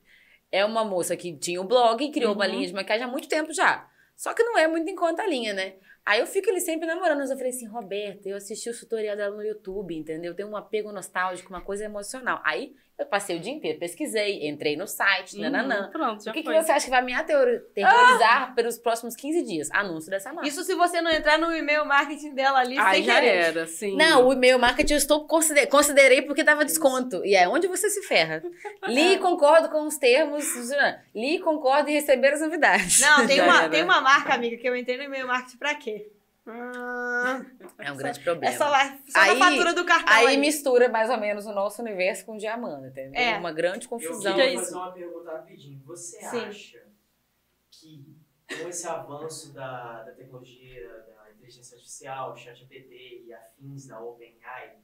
[0.52, 2.38] é uma moça que tinha um blog e criou uhum.
[2.38, 3.88] uma linha de maquiagem há muito tempo já.
[4.16, 5.76] Só que não é muito em conta a linha, né?
[6.06, 7.20] Aí eu fico ali sempre namorando.
[7.20, 10.36] Mas eu falei assim, Roberta, eu assisti o tutorial dela no YouTube, entendeu?
[10.36, 12.42] Tem um apego nostálgico, uma coisa emocional.
[12.44, 15.90] Aí eu passei o dia inteiro, pesquisei, entrei no site, uhum, nananã.
[15.92, 16.54] Pronto, já O que, foi.
[16.54, 18.54] que você acha que vai me aterrorizar ah!
[18.56, 19.70] pelos próximos 15 dias?
[19.72, 20.48] Anúncio dessa marca.
[20.48, 23.28] Isso se você não entrar no e-mail marketing dela ali, Aí sem já querer.
[23.28, 23.98] era, sim.
[23.98, 27.26] Não, o e-mail marketing eu estou consider, considerei porque dava desconto.
[27.26, 28.42] E é onde você se ferra.
[28.88, 30.46] Li e concordo com os termos.
[31.14, 33.02] Li, concordo e receber as novidades.
[33.02, 36.15] Não, tem uma, tem uma marca, amiga, que eu entrei no e-mail marketing pra quê?
[36.48, 38.54] É um grande problema.
[38.54, 40.14] É só, lá, só aí, na fatura do cartão.
[40.14, 43.20] Aí, aí, mistura mais ou menos o nosso universo com o diamante, entendeu?
[43.20, 44.32] É uma grande confusão.
[44.32, 45.84] Eu queria fazer uma pergunta rapidinho.
[45.88, 46.48] Você Sim.
[46.48, 46.86] acha
[47.72, 48.16] que
[48.48, 54.78] com esse avanço da, da tecnologia, da inteligência artificial, ChatGPT e afins da OpenAI,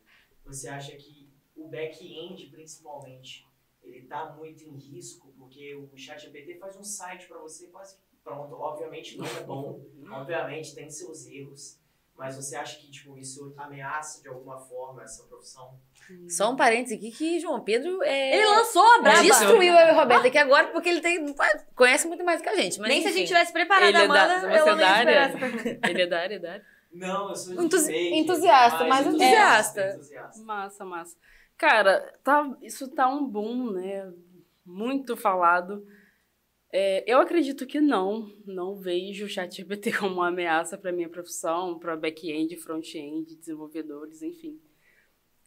[0.43, 3.47] você acha que o back-end, principalmente,
[3.84, 8.56] ele está muito em risco porque o ChatGPT faz um site para você quase pronto,
[8.56, 9.82] obviamente não é bom,
[10.12, 11.80] obviamente tem seus erros,
[12.18, 15.80] mas você acha que tipo, isso ameaça de alguma forma essa profissão?
[16.30, 18.36] Só um parênteses aqui que João Pedro é...
[18.36, 19.22] Ele lançou a braba.
[19.22, 21.34] Destruiu eu e o Roberto aqui agora porque ele tem,
[21.76, 22.80] conhece muito mais que a gente.
[22.80, 23.08] Mas Nem enfim.
[23.08, 26.08] se a gente tivesse preparado ele a Amanda, é da, eu não ia Ele é
[26.08, 26.66] da área, da área?
[26.92, 29.82] Não, eu sou Entusi fake, entusiasta, mais entusiasta.
[29.82, 29.94] É.
[29.94, 30.44] entusiasta.
[30.44, 31.18] Massa, massa.
[31.58, 34.12] Cara, tá, isso tá um boom, né?
[34.66, 35.86] Muito falado.
[36.72, 38.32] É, eu acredito que não.
[38.46, 44.60] Não vejo o ChatGPT como uma ameaça para minha profissão, para back-end, front-end, desenvolvedores, enfim.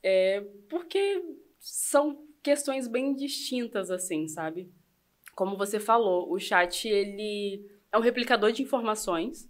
[0.02, 1.22] É, porque
[1.58, 4.70] são questões bem distintas, assim, sabe?
[5.34, 9.48] Como você falou, o chat, ele é um replicador de informações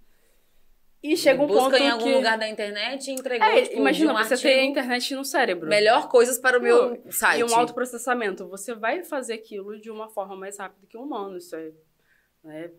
[1.04, 2.14] e chega um Busca ponto em algum que...
[2.14, 5.68] lugar da internet e entregou, é, tipo, Imagina, um você tem a internet no cérebro.
[5.68, 7.40] Melhor coisas para o meu Pô, site.
[7.40, 8.48] E um autoprocessamento.
[8.48, 11.36] Você vai fazer aquilo de uma forma mais rápida que um humano.
[11.36, 11.72] Isso é...
[12.42, 12.70] Né?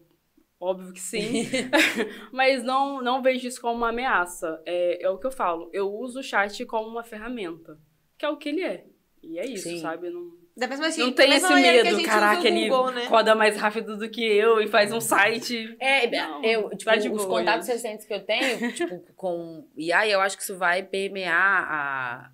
[0.60, 1.46] Óbvio que sim.
[2.34, 4.60] Mas não, não vejo isso como uma ameaça.
[4.66, 5.70] É, é o que eu falo.
[5.72, 7.78] Eu uso o chat como uma ferramenta.
[8.18, 8.88] Que é o que ele é.
[9.22, 9.78] E é isso, sim.
[9.78, 10.10] sabe?
[10.10, 13.06] Não da mesma, assim, não tem esse medo, caraca, ele Google, né?
[13.08, 15.76] roda mais rápido do que eu e faz um site.
[15.78, 17.76] É, não, eu, tipo, os boa, contatos gente.
[17.76, 22.32] recentes que eu tenho, tipo, com IA, eu acho que isso vai permear a,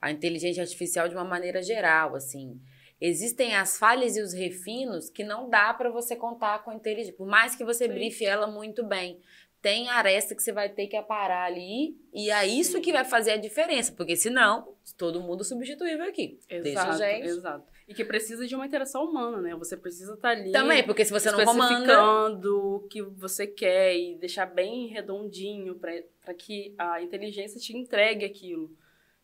[0.00, 2.60] a inteligência artificial de uma maneira geral, assim.
[3.00, 7.16] Existem as falhas e os refinos que não dá para você contar com a inteligência,
[7.16, 7.92] por mais que você Sim.
[7.92, 9.20] brife ela muito bem
[9.60, 13.32] tem aresta que você vai ter que aparar ali e é isso que vai fazer
[13.32, 16.38] a diferença, porque senão todo mundo substituível aqui.
[16.48, 17.26] Exato, Deixa gente.
[17.26, 17.66] exato.
[17.86, 19.56] E que precisa de uma interação humana, né?
[19.56, 20.52] Você precisa estar tá ali.
[20.52, 26.34] Também, porque se você não comanda o que você quer e deixar bem redondinho para
[26.34, 28.70] que a inteligência te entregue aquilo.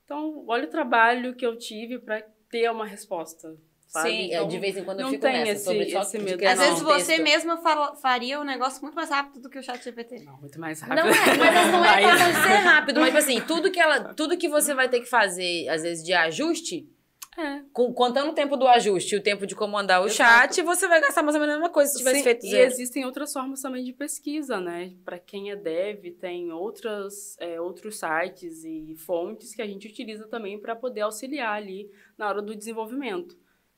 [0.05, 4.11] Então, olha o trabalho que eu tive para ter uma resposta Sabe?
[4.11, 6.47] Sim, então, de vez em quando eu fico nessa esse, sobre só esse medo.
[6.47, 7.61] Às vezes você mesma
[8.01, 10.25] faria um negócio muito mais rápido do que o chat GPT.
[10.25, 11.05] Não, muito mais rápido.
[11.05, 14.37] Não é, mas não é de ser rápido, mas tipo assim, tudo que, ela, tudo
[14.37, 16.89] que você vai ter que fazer, às vezes, de ajuste,
[17.37, 17.65] é.
[17.73, 20.55] Com, contando o tempo do ajuste e o tempo de comandar o Exato.
[20.55, 22.57] chat, você vai gastar mais ou menos a mesma coisa se tivesse Sim, feito zero.
[22.57, 24.93] E existem outras formas também de pesquisa, né?
[25.05, 30.29] Para quem é dev, tem outras, é, outros sites e fontes que a gente utiliza
[30.29, 33.37] também para poder auxiliar ali na hora do desenvolvimento.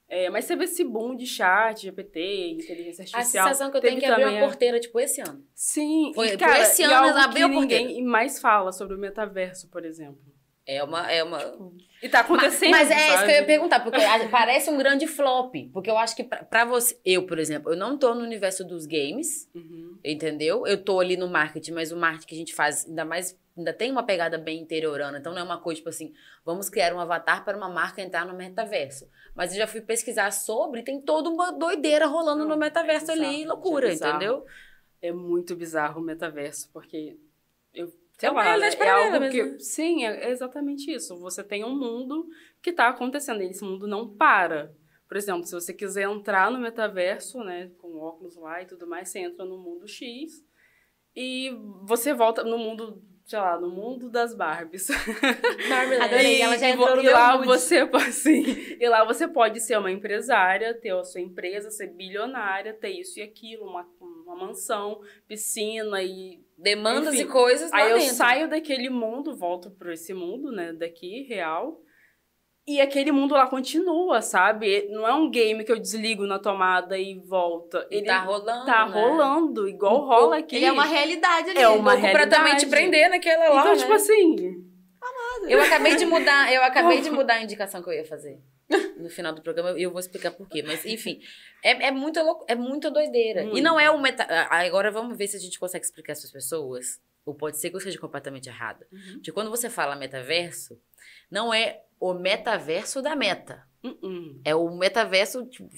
[0.09, 3.47] É, mas você vê esse boom de chat, GPT, inteligência artificial.
[3.47, 5.45] A sensação que eu tenho é que abriu a porteira, tipo, esse ano.
[5.53, 7.85] Sim, Foi, e, cara, esse ano abriu a porteira.
[7.85, 10.36] ninguém mais fala sobre o metaverso, por exemplo.
[10.67, 11.11] É uma.
[11.11, 11.39] É uma...
[11.39, 12.73] Tipo, e tá acontecendo.
[12.73, 13.15] Mas, mas é sabe?
[13.15, 14.01] isso que eu ia perguntar, porque
[14.31, 15.55] parece um grande flop.
[15.73, 16.99] Porque eu acho que pra, pra, você.
[17.05, 19.97] Eu, por exemplo, eu não tô no universo dos games, uhum.
[20.05, 20.67] entendeu?
[20.67, 23.39] Eu tô ali no marketing, mas o marketing que a gente faz, ainda mais.
[23.57, 25.19] Ainda tem uma pegada bem interiorana.
[25.19, 26.13] Então não é uma coisa tipo assim,
[26.45, 29.09] vamos criar um avatar para uma marca entrar no metaverso.
[29.35, 33.15] Mas eu já fui pesquisar sobre, tem toda uma doideira rolando não, no metaverso é
[33.15, 34.45] bizarro, ali, loucura, é entendeu?
[35.01, 37.17] É muito bizarro o metaverso, porque
[37.73, 37.91] eu
[38.23, 39.57] é uma realidade é algo mesmo.
[39.57, 41.19] que Sim, é exatamente isso.
[41.19, 42.27] Você tem um mundo
[42.63, 44.75] que está acontecendo e esse mundo não para.
[45.07, 49.09] Por exemplo, se você quiser entrar no metaverso, né, com óculos lá e tudo mais,
[49.09, 50.45] você entra no mundo X
[51.15, 51.51] e
[51.83, 54.89] você volta no mundo, sei lá, no mundo das Barbies.
[56.01, 58.45] Adorei, ela já entrou e lá você assim,
[58.79, 63.19] e lá você pode ser uma empresária, ter a sua empresa, ser bilionária, ter isso
[63.19, 68.15] e aquilo, uma, uma mansão, piscina e demandas Enfim, e coisas Aí eu dentro.
[68.15, 71.83] saio daquele mundo, volto para esse mundo, né, daqui, real.
[72.69, 74.89] E aquele mundo lá continua, sabe?
[74.91, 77.87] Não é um game que eu desligo na tomada e volta.
[77.89, 78.67] Ele tá rolando.
[78.67, 78.93] Tá né?
[78.93, 80.57] rolando, igual um rola aqui.
[80.57, 81.61] Ele é uma realidade ali.
[81.61, 82.43] É uma um realidade.
[82.43, 83.61] pra te prender naquela lá.
[83.61, 83.79] Então, né?
[83.79, 84.67] tipo assim.
[85.01, 85.49] Amado.
[85.49, 88.41] Eu acabei de mudar, eu acabei de mudar a indicação que eu ia fazer.
[88.97, 90.61] No final do programa, e eu vou explicar por quê.
[90.61, 91.21] Mas, enfim,
[91.63, 93.45] é, é, muita, louco, é muita doideira.
[93.45, 93.59] Muito.
[93.59, 94.27] E não é o meta.
[94.51, 97.01] Agora vamos ver se a gente consegue explicar isso às pessoas.
[97.25, 98.87] Ou pode ser que eu esteja completamente errada.
[98.91, 99.15] Uhum.
[99.15, 100.81] Porque quando você fala metaverso,
[101.31, 103.65] não é o metaverso da meta.
[103.83, 104.41] Uhum.
[104.45, 105.47] É o metaverso.
[105.47, 105.71] Tipo,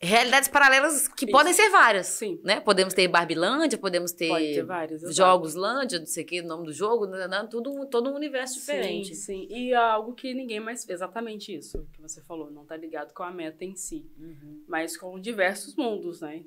[0.00, 1.32] realidades paralelas que Isso.
[1.32, 2.06] podem ser várias.
[2.06, 2.40] Sim.
[2.42, 2.60] Né?
[2.60, 6.64] Podemos ter Barbilândia, podemos ter, ter vários, Jogos Lândia, não sei o que, o nome
[6.64, 9.14] do jogo, né, né, tudo, todo um universo diferente.
[9.14, 9.54] Sim, sim.
[9.54, 10.88] E algo que ninguém mais.
[10.88, 14.64] Exatamente isso que você falou, não tá ligado com a meta em si, uhum.
[14.66, 16.44] mas com diversos mundos, né?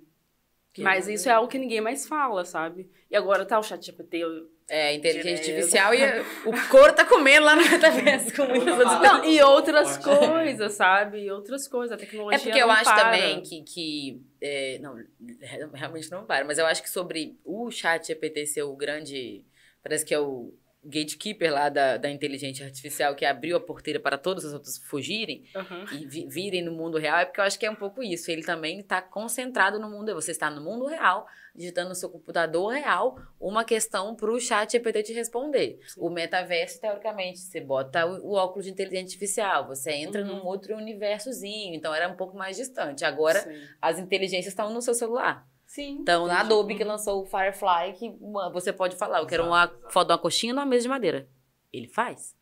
[0.74, 2.90] Que mas isso é algo que ninguém mais fala, sabe?
[3.10, 4.24] E agora tá o chat GPT,
[4.68, 6.04] é, inteligência artificial e
[6.46, 11.26] o couro tá comendo lá no metaverso com muitas outras Não, e outras coisas, sabe?
[11.26, 13.04] E outras coisas, a tecnologia É porque eu acho para.
[13.04, 13.62] também que...
[13.62, 14.96] que é, não,
[15.74, 19.46] realmente não para, mas eu acho que sobre o chat GPT ser o grande...
[19.84, 20.54] Parece que é o
[20.86, 25.46] gatekeeper lá da, da inteligência artificial que abriu a porteira para todos os outros fugirem
[25.56, 25.86] uhum.
[25.94, 28.30] e vi, virem no mundo real, é porque eu acho que é um pouco isso.
[28.30, 30.14] Ele também está concentrado no mundo.
[30.14, 34.72] Você está no mundo real, digitando no seu computador real uma questão para o chat
[34.72, 35.80] GPT te responder.
[35.88, 36.02] Sim.
[36.02, 40.40] O metaverso, teoricamente, você bota o, o, óculos de inteligência artificial, você entra uhum.
[40.40, 41.74] num outro universozinho.
[41.74, 43.06] Então era um pouco mais distante.
[43.06, 43.68] Agora, Sim.
[43.82, 45.48] as inteligências estão no seu celular.
[45.74, 45.98] Sim.
[46.02, 48.16] Então, na Adobe que lançou o Firefly, que
[48.52, 51.28] você pode falar, eu quero uma foto de uma coxinha numa mesa de madeira.
[51.74, 52.38] Ele faz.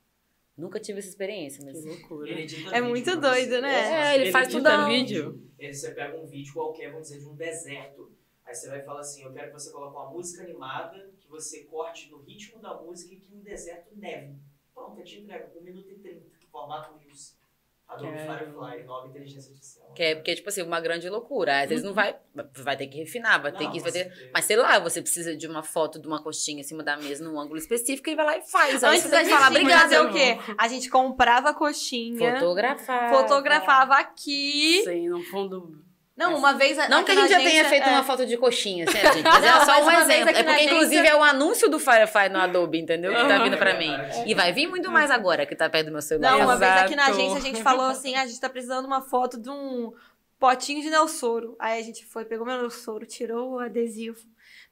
[0.58, 1.80] Nunca tive essa experiência, mas...
[1.80, 2.36] Que loucura.
[2.74, 3.74] É muito doido, né?
[3.74, 5.42] É, ele, ele faz tudo um vídeo.
[5.58, 8.12] Ele, você pega um vídeo qualquer, vamos dizer, de um deserto.
[8.46, 11.64] Aí você vai falar assim, eu quero que você coloque uma música animada, que você
[11.64, 14.36] corte no ritmo da música e que no deserto neve.
[14.76, 17.40] Pronto, eu te entrego, 1 minuto e 30, formato Reels.
[17.92, 18.26] Adobe é.
[18.26, 19.92] Firefly, nova inteligência artificial.
[19.94, 21.62] Que é porque, tipo assim, uma grande loucura.
[21.62, 22.16] Às vezes não vai.
[22.56, 23.80] Vai ter que refinar, vai ter que.
[23.82, 26.82] Vai ter, mas sei lá, você precisa de uma foto de uma coxinha em cima
[26.84, 28.82] da mesa num ângulo específico e vai lá e faz.
[28.82, 29.82] Antes da gente falar, obrigada.
[29.82, 30.38] fazer o quê?
[30.58, 32.40] A gente comprava a coxinha.
[32.40, 33.18] Fotografava.
[33.18, 34.82] Fotografava aqui.
[34.86, 35.84] Sim, no fundo
[36.22, 36.78] não, uma vez.
[36.90, 37.92] Não que a gente já tenha feito é...
[37.92, 39.24] uma foto de coxinha, certo, gente?
[39.24, 40.30] Mas é só um exemplo.
[40.30, 43.14] É porque, inclusive, é o anúncio do Firefly no Adobe, entendeu?
[43.14, 43.92] Que tá vindo pra mim.
[44.26, 46.32] E vai vir muito mais agora que tá perto do meu celular.
[46.32, 48.82] Não, uma vez aqui na agência a gente falou assim: ah, a gente tá precisando
[48.82, 49.94] de uma foto de um
[50.40, 51.56] potinho de Nelsoro.
[51.60, 54.20] Aí a gente foi, pegou meu Nelsoro, tirou o adesivo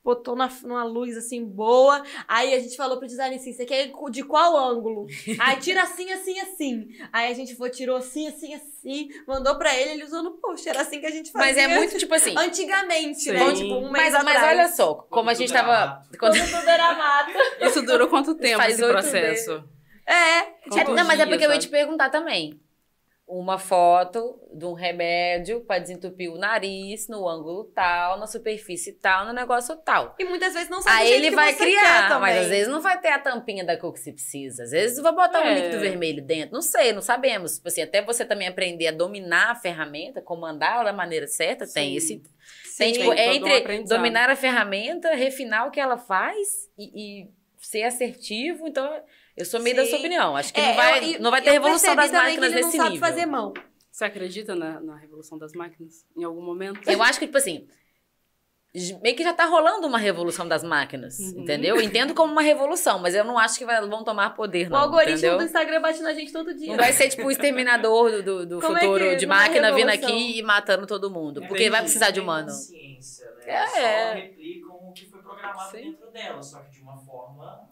[0.10, 2.04] botou na, numa luz assim boa.
[2.28, 5.06] Aí a gente falou pro design assim: você quer de qual ângulo?
[5.40, 6.88] Aí tira assim, assim, assim.
[7.14, 10.68] Aí a gente foi, tirou assim, assim, assim, mandou pra ele, ele usou no post.
[10.68, 11.48] Era assim que a gente fazia.
[11.48, 12.34] Mas é muito tipo assim.
[12.38, 13.34] Antigamente, Sim.
[13.34, 13.54] né?
[13.54, 14.42] Tipo, um mês mas, atrás.
[14.42, 16.02] mas olha só, como quando a gente tava.
[16.20, 16.38] Quando...
[16.38, 17.32] quando tudo era mato.
[17.62, 19.64] Isso durou quanto tempo Faz esse processo?
[20.08, 20.42] É.
[20.72, 22.60] Tipo, não, mas é porque eu ia te perguntar também
[23.30, 29.28] uma foto de um remédio para desentupir o nariz no ângulo tal, na superfície tal,
[29.28, 30.16] no negócio tal.
[30.18, 33.10] E muitas vezes não sabe Aí ele vai criar, mas às vezes não vai ter
[33.10, 34.64] a tampinha da cor que você precisa.
[34.64, 35.52] Às vezes vai botar é.
[35.52, 36.56] um líquido vermelho dentro.
[36.56, 37.58] Não sei, não sabemos.
[37.58, 41.68] Tipo assim, até você também aprender a dominar a ferramenta, comandar ela da maneira certa,
[41.68, 41.74] Sim.
[41.74, 42.24] tem esse.
[42.66, 47.22] Sim, tem, tipo, é entre um dominar a ferramenta, refinar o que ela faz e,
[47.22, 48.68] e ser assertivo.
[48.68, 48.92] Então,
[49.40, 49.82] eu sou meio Sim.
[49.82, 50.36] da sua opinião.
[50.36, 52.86] Acho que é, não, vai, eu, não vai ter revolução das máquinas nesse nível.
[52.86, 53.54] Sabe fazer mão.
[53.90, 56.90] Você acredita na, na revolução das máquinas em algum momento?
[56.90, 57.66] Eu acho que, tipo assim,
[59.02, 61.42] meio que já tá rolando uma revolução das máquinas, uhum.
[61.42, 61.78] entendeu?
[61.78, 64.78] Eu entendo como uma revolução, mas eu não acho que vai, vão tomar poder, não.
[64.78, 65.38] O algoritmo entendeu?
[65.38, 66.68] do Instagram bate na gente todo dia.
[66.68, 70.38] Não vai ser tipo o exterminador do, do, do futuro é de máquina vindo aqui
[70.38, 71.40] e matando todo mundo.
[71.40, 71.70] Porque Entendi.
[71.70, 72.50] vai precisar de humano.
[72.52, 73.54] Ciência, né?
[73.54, 73.68] É.
[73.68, 75.92] Só replicam o que foi programado Sim.
[75.92, 77.69] dentro dela, só que de uma forma.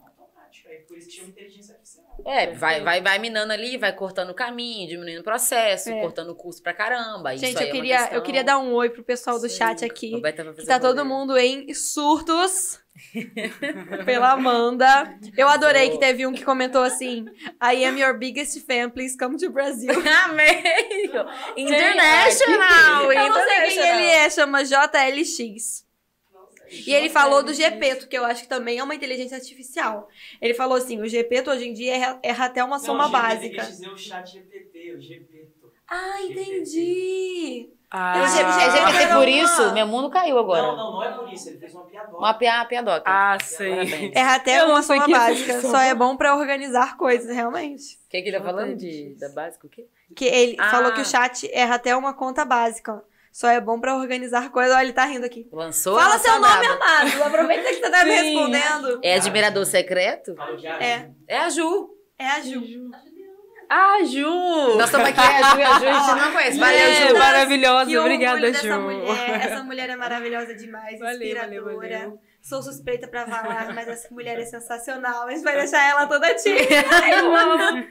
[0.68, 2.04] Aí por isso que chama inteligência artificial.
[2.26, 6.00] É, vai, vai, vai minando ali, vai cortando o caminho, diminuindo o processo, é.
[6.00, 7.34] cortando o custo pra caramba.
[7.36, 9.56] Gente, eu, queria, é eu queria dar um oi pro pessoal do Sim.
[9.56, 10.20] chat aqui.
[10.56, 12.80] Que tá todo mundo em surtos.
[14.04, 15.16] pela Amanda.
[15.36, 17.26] Eu adorei que teve um que comentou assim:
[17.62, 19.94] I am your biggest fan, please come to Brazil.
[20.24, 20.62] Amei!
[21.56, 23.12] International!
[23.12, 25.87] Eu não sei quem ele é, chama JLX.
[26.70, 30.08] E ele falou do Gepeto, que eu acho que também é uma inteligência artificial.
[30.40, 33.62] Ele falou assim: o Gepeto hoje em dia erra, erra até uma soma não, básica.
[33.62, 35.72] Dizer o chat GPT, o Gepeto.
[35.88, 37.70] Ah, entendi.
[37.90, 40.60] Ah, eu, GPT por isso, meu mundo caiu agora.
[40.60, 41.48] Não, não, não é por isso.
[41.48, 42.18] Ele fez uma piadoca.
[42.18, 43.02] Uma pia, piadoca.
[43.06, 44.12] Ah, sei.
[44.14, 45.62] Erra até uma soma básica.
[45.62, 47.94] Só é bom pra organizar coisas, realmente.
[48.06, 49.66] O que, que ele tá falando de, da básica?
[49.66, 49.86] O quê?
[50.14, 50.70] Que ele ah.
[50.70, 53.02] falou que o chat erra até uma conta básica.
[53.38, 54.74] Só é bom pra organizar coisas.
[54.74, 55.48] Olha, ele tá rindo aqui.
[55.52, 55.96] Lançou?
[55.96, 57.22] Fala seu nome, amado.
[57.22, 59.00] Aproveita que você tá me respondendo.
[59.00, 60.34] É admirador secreto?
[60.80, 61.08] É.
[61.28, 61.88] É a Ju.
[62.18, 62.60] É a Ju.
[63.70, 64.26] Ah, Ju!
[64.76, 66.58] Nós estamos aqui, a Ju, a Ju, a gente não conhece.
[66.58, 67.18] Valeu, é, Ju.
[67.18, 68.80] Maravilhosa, obrigada, Ju.
[68.80, 69.46] Mulher.
[69.46, 71.60] Essa mulher é maravilhosa demais, valeu, inspiradora.
[71.60, 72.20] Valeu, valeu.
[72.40, 75.26] Sou suspeita pra falar, mas essa mulher é sensacional.
[75.26, 76.64] A gente vai deixar ela toda tímida.
[77.10, 77.86] Eu amo.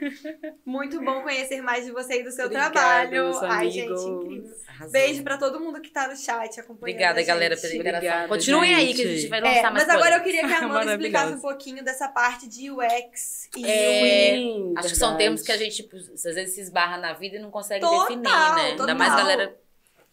[0.64, 3.38] Muito bom conhecer mais de você e do seu Obrigada, trabalho.
[3.42, 4.56] Ai, gente, incrível.
[4.66, 4.92] Arrasou.
[4.92, 6.94] Beijo pra todo mundo que tá no chat acompanhando.
[6.94, 8.28] Obrigada, galera, pela interação.
[8.28, 8.80] Continuem gente.
[8.80, 10.90] aí que a gente vai lançar é, mais Mas agora eu queria que a Amanda
[10.92, 15.52] explicasse um pouquinho dessa parte de UX e é, Sim, Acho que são termos que
[15.52, 18.30] a gente, tipo, às vezes se esbarra na vida e não consegue total, definir, né?
[18.30, 18.80] Total.
[18.80, 19.56] Ainda mais galera.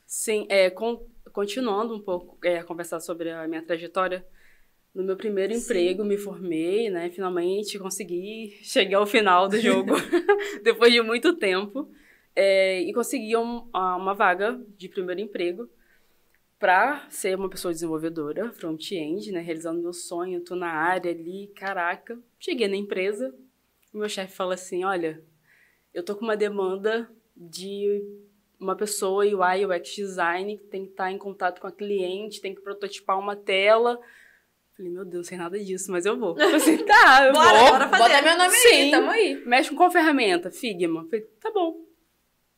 [0.05, 4.25] Sim, é, com, continuando um pouco é, a conversar sobre a minha trajetória
[4.93, 5.59] no meu primeiro Sim.
[5.59, 7.09] emprego, me formei, né?
[7.09, 9.91] Finalmente consegui chegar ao final do jogo,
[10.63, 11.91] depois de muito tempo.
[12.33, 15.69] É, e consegui um, uma vaga de primeiro emprego
[16.57, 19.41] para ser uma pessoa desenvolvedora, front-end, né?
[19.41, 22.17] Realizando meu sonho, tô na área ali, caraca.
[22.39, 23.35] Cheguei na empresa,
[23.93, 25.21] o meu chefe fala assim, olha,
[25.93, 28.01] eu tô com uma demanda de
[28.59, 32.53] uma pessoa UI, UX design, que tem que estar em contato com a cliente, tem
[32.55, 33.99] que prototipar uma tela
[34.75, 36.35] Falei, meu Deus, sem nada disso, mas eu vou.
[36.35, 37.69] Falei assim, tá, eu bora, vou.
[37.69, 38.03] Bora fazer.
[38.03, 38.67] Bota meu nome Sim.
[38.67, 39.35] aí, tamo aí.
[39.45, 40.51] Mexe com qual ferramenta?
[40.51, 41.05] Figma.
[41.05, 41.85] Falei, tá bom.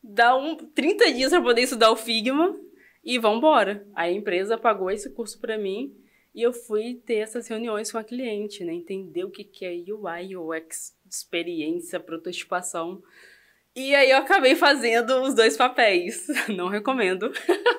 [0.01, 2.60] Dá um, 30 dias pra poder estudar o Figma
[3.03, 3.86] e vambora.
[3.93, 5.95] Aí a empresa pagou esse curso pra mim
[6.33, 8.73] e eu fui ter essas reuniões com a cliente, né?
[8.73, 13.03] Entender o que, que é UI, UX, experiência, prototipação.
[13.77, 16.25] E aí eu acabei fazendo os dois papéis.
[16.49, 17.31] Não recomendo.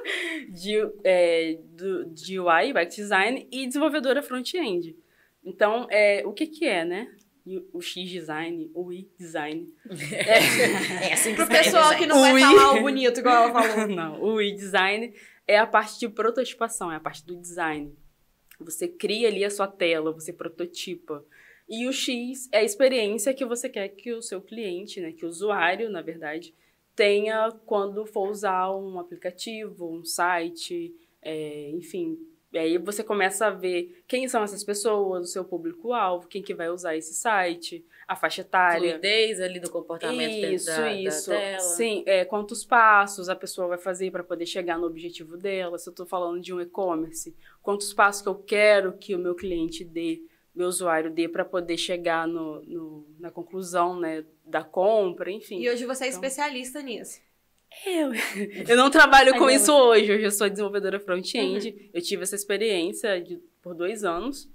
[0.48, 4.96] de, é, do, de UI, Back Design, e desenvolvedora front-end.
[5.44, 7.08] Então, é, o que que é, né?
[7.72, 9.66] O X design, o I design.
[10.12, 13.88] É, é assim que Pro pessoal que não vai falar o bonito, igual ela falou.
[13.88, 15.12] Não, o I design
[15.48, 17.92] é a parte de prototipação, é a parte do design.
[18.60, 21.24] Você cria ali a sua tela, você prototipa.
[21.68, 25.26] E o X é a experiência que você quer que o seu cliente, né, que
[25.26, 26.54] o usuário, na verdade,
[26.96, 32.18] tenha quando for usar um aplicativo, um site, é, enfim.
[32.50, 36.54] E aí você começa a ver quem são essas pessoas, o seu público-alvo, quem que
[36.54, 38.92] vai usar esse site, a faixa etária.
[38.92, 41.30] Fluidez ali do comportamento isso, da, isso.
[41.30, 41.60] da tela.
[41.60, 45.78] Sim, é, quantos passos a pessoa vai fazer para poder chegar no objetivo dela.
[45.78, 49.34] Se eu estou falando de um e-commerce, quantos passos que eu quero que o meu
[49.34, 50.22] cliente dê
[50.58, 55.60] meu usuário dê para poder chegar no, no, na conclusão né, da compra, enfim.
[55.60, 56.20] E hoje você é então...
[56.20, 57.20] especialista nisso.
[57.86, 58.10] Eu,
[58.66, 61.68] eu não trabalho com isso hoje, hoje eu sou desenvolvedora front-end.
[61.68, 61.88] Uhum.
[61.94, 64.50] Eu tive essa experiência de, por dois anos.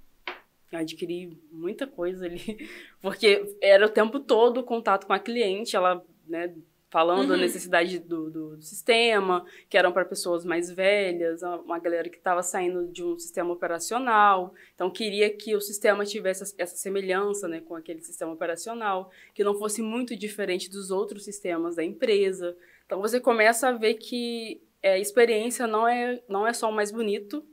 [0.72, 2.68] Eu adquiri muita coisa ali,
[3.02, 6.54] porque era o tempo todo contato com a cliente, ela né,
[6.94, 7.30] falando uhum.
[7.30, 12.44] da necessidade do, do, sistema, que eram para pessoas mais velhas, uma galera que estava
[12.44, 17.76] saindo de um sistema operacional, então queria que o sistema tivesse essa semelhança né, com
[17.76, 22.56] aquele sistema operacional, que não fosse muito diferente dos outros sistemas da empresa.
[22.86, 26.72] Então você começa a ver que é, a experiência não é, não é só o
[26.72, 27.44] mais bonito,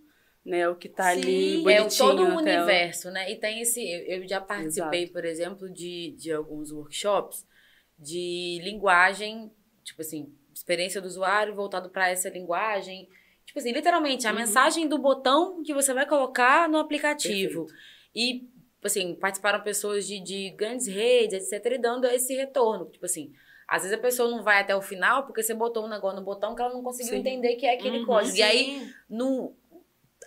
[0.45, 0.69] né?
[0.69, 1.71] O que está ali bonitinho.
[1.71, 3.33] É todo um universo, né?
[3.33, 3.83] E tem esse.
[4.07, 5.13] Eu já participei, Exato.
[5.15, 7.49] por exemplo, de, de alguns workshops
[8.01, 9.53] de linguagem,
[9.85, 13.09] tipo assim, experiência do usuário voltado para essa linguagem.
[13.45, 14.37] Tipo assim, literalmente, a uhum.
[14.37, 17.67] mensagem do botão que você vai colocar no aplicativo.
[17.67, 17.91] Perfeito.
[18.15, 18.49] E,
[18.83, 22.87] assim, participaram pessoas de, de grandes redes, etc., e dando esse retorno.
[22.87, 23.33] Tipo assim,
[23.69, 26.25] às vezes a pessoa não vai até o final porque você botou um negócio no
[26.25, 27.21] botão que ela não conseguiu Sim.
[27.21, 28.37] entender que é aquele uhum, código.
[28.37, 29.55] E aí, no,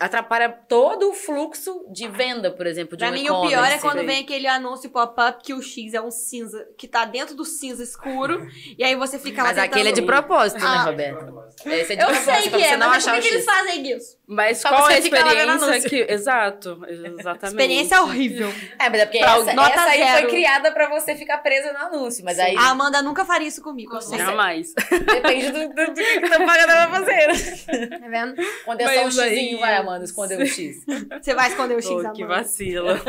[0.05, 3.77] atrapalha todo o fluxo de venda, por exemplo, de pra um mim, o pior é
[3.77, 7.45] quando vem aquele anúncio pop-up que o X é um cinza, que tá dentro do
[7.45, 8.47] cinza escuro,
[8.77, 9.71] e aí você fica lá Mas tentando...
[9.71, 11.43] aquele é de propósito, né, ah, né, Roberto?
[11.65, 14.17] Esse é de eu propósito, sei que é, não mas é que eles fazem isso?
[14.25, 16.11] Mas Só qual é a experiência que.
[16.11, 17.45] Exato, exatamente.
[17.45, 18.53] Experiência horrível.
[18.79, 21.79] É, mas é porque pra essa, essa aí foi criada pra você ficar presa no
[21.79, 22.23] anúncio.
[22.23, 22.55] Mas aí...
[22.55, 23.99] A Amanda nunca faria isso comigo.
[24.01, 24.73] Jamais.
[24.89, 27.89] Depende do, do, do que tá pagando pra fazer.
[27.89, 28.35] Tá vendo?
[28.65, 30.85] Quando é só um xizinho, vai, Amanda, esconder o x.
[31.21, 32.13] Você vai esconder o x, oh, Amanda.
[32.13, 32.99] Que vacila.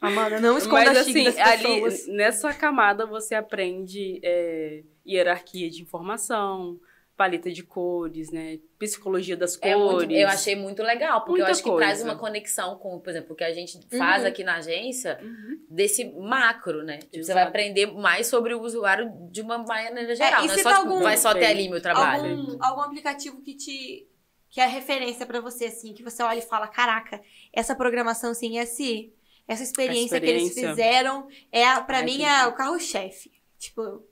[0.00, 1.82] Amanda, não esconda Mas, assim, ali,
[2.12, 6.78] nessa camada você aprende é, hierarquia de informação,
[7.18, 8.60] paleta de cores, né?
[8.78, 9.74] Psicologia das cores.
[9.74, 11.78] É muito, eu achei muito legal, porque Muita eu acho coisa.
[11.78, 14.28] que traz uma conexão com, por exemplo, o que a gente faz uhum.
[14.28, 15.58] aqui na agência, uhum.
[15.68, 16.98] desse macro, né?
[16.98, 20.44] Tipo, você vai aprender mais sobre o usuário de uma maneira geral.
[20.44, 22.38] É, não é só, tipo, vai só ter ali meu trabalho.
[22.38, 24.06] Algum, algum aplicativo que te
[24.50, 27.20] que é referência para você, assim, que você olha e fala, caraca,
[27.52, 29.12] essa programação, assim, esse,
[29.46, 30.54] essa experiência, experiência.
[30.54, 33.32] que eles fizeram, é, para mim, é o carro-chefe.
[33.58, 34.02] Tipo,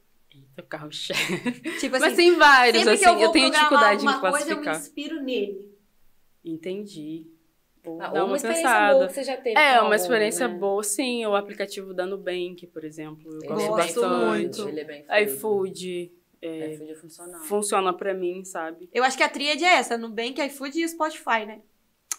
[0.59, 1.61] o carro-chefe.
[1.81, 4.33] Tipo assim, Mas tem vários, assim, eu, eu, tenho dificuldade em classificar.
[4.33, 5.77] Coisa, eu me inspiro nele.
[6.45, 7.27] Entendi.
[7.83, 8.95] Vou ah, uma, uma experiência pensada.
[8.95, 9.59] boa que você já teve.
[9.59, 10.59] É, uma experiência né?
[10.59, 11.25] boa, sim.
[11.27, 13.39] O aplicativo da Nubank, por exemplo.
[13.45, 14.27] Eu gosto bastante.
[14.27, 14.69] Muito.
[14.69, 16.13] Ele é bem iFood.
[16.41, 17.39] É, iFood funciona.
[17.41, 18.89] Funciona pra mim, sabe?
[18.93, 21.61] Eu acho que a tríade é essa, Nubank, iFood e o Spotify, né?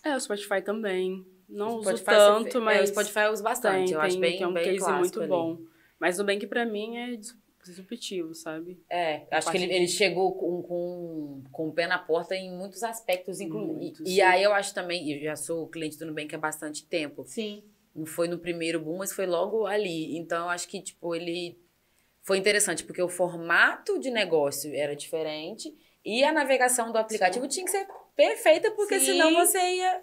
[0.03, 1.26] É, o Spotify também.
[1.47, 2.80] Não uso tanto, mas...
[2.80, 3.86] É, o Spotify eu uso bastante.
[3.86, 5.30] Tem, eu acho bem, que é um bem case muito ali.
[5.30, 5.59] bom.
[5.99, 7.18] Mas o Nubank pra mim é
[7.63, 8.82] disruptivo, sabe?
[8.89, 12.84] É, acho que ele, ele chegou com, com, com o pé na porta em muitos
[12.84, 13.93] aspectos, inclusive.
[14.05, 17.24] E, e, aí eu acho também, eu já sou cliente do Nubank há bastante tempo.
[17.26, 17.63] Sim.
[17.95, 20.18] Não foi no primeiro boom, mas foi logo ali.
[20.18, 21.57] Então eu acho que, tipo, ele
[22.28, 25.73] foi interessante, porque o formato de negócio era diferente
[26.03, 27.49] e a navegação do aplicativo Sim.
[27.49, 29.05] tinha que ser perfeita, porque Sim.
[29.05, 30.01] senão você ia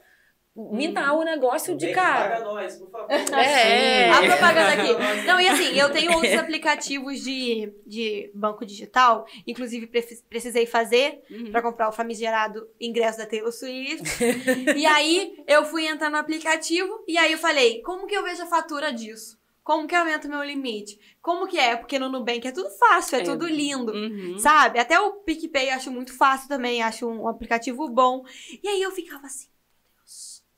[0.57, 1.18] mintar hum.
[1.18, 2.31] o negócio de cara.
[2.31, 3.09] Paga nós, por favor.
[3.37, 5.27] É, a propaganda aqui.
[5.27, 9.87] Não, e assim, eu tenho outros aplicativos de, de banco digital, inclusive
[10.27, 11.53] precisei fazer uhum.
[11.53, 14.03] para comprar o famigerado ingresso da Taylor Swift.
[14.75, 18.45] e aí eu fui entrar no aplicativo e aí eu falei, como que eu vejo
[18.45, 19.44] a fatura disso?
[19.65, 21.01] Como que aumenta o meu limite?
[21.23, 21.75] Como que é?
[21.75, 23.25] Porque no Nubank é tudo fácil, é, é.
[23.25, 24.39] tudo lindo, uhum.
[24.39, 24.79] sabe?
[24.79, 28.27] Até o PicPay eu acho muito fácil também, acho um aplicativo bom.
[28.62, 29.49] E aí eu ficava assim,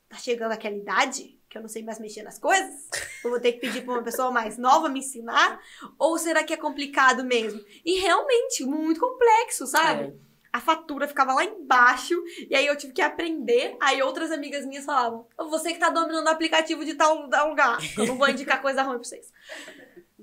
[0.09, 2.89] tá chegando aquela idade que eu não sei mais mexer nas coisas?
[3.23, 5.61] Eu vou ter que pedir para uma pessoa mais nova me ensinar?
[5.97, 7.63] Ou será que é complicado mesmo?
[7.85, 10.03] E realmente, muito complexo, sabe?
[10.03, 10.26] É.
[10.57, 12.15] A fatura ficava lá embaixo,
[12.49, 13.77] e aí eu tive que aprender.
[13.79, 17.77] Aí outras amigas minhas falavam: Você que tá dominando o aplicativo de tal, tal lugar,
[17.95, 19.31] eu não vou indicar coisa ruim pra vocês.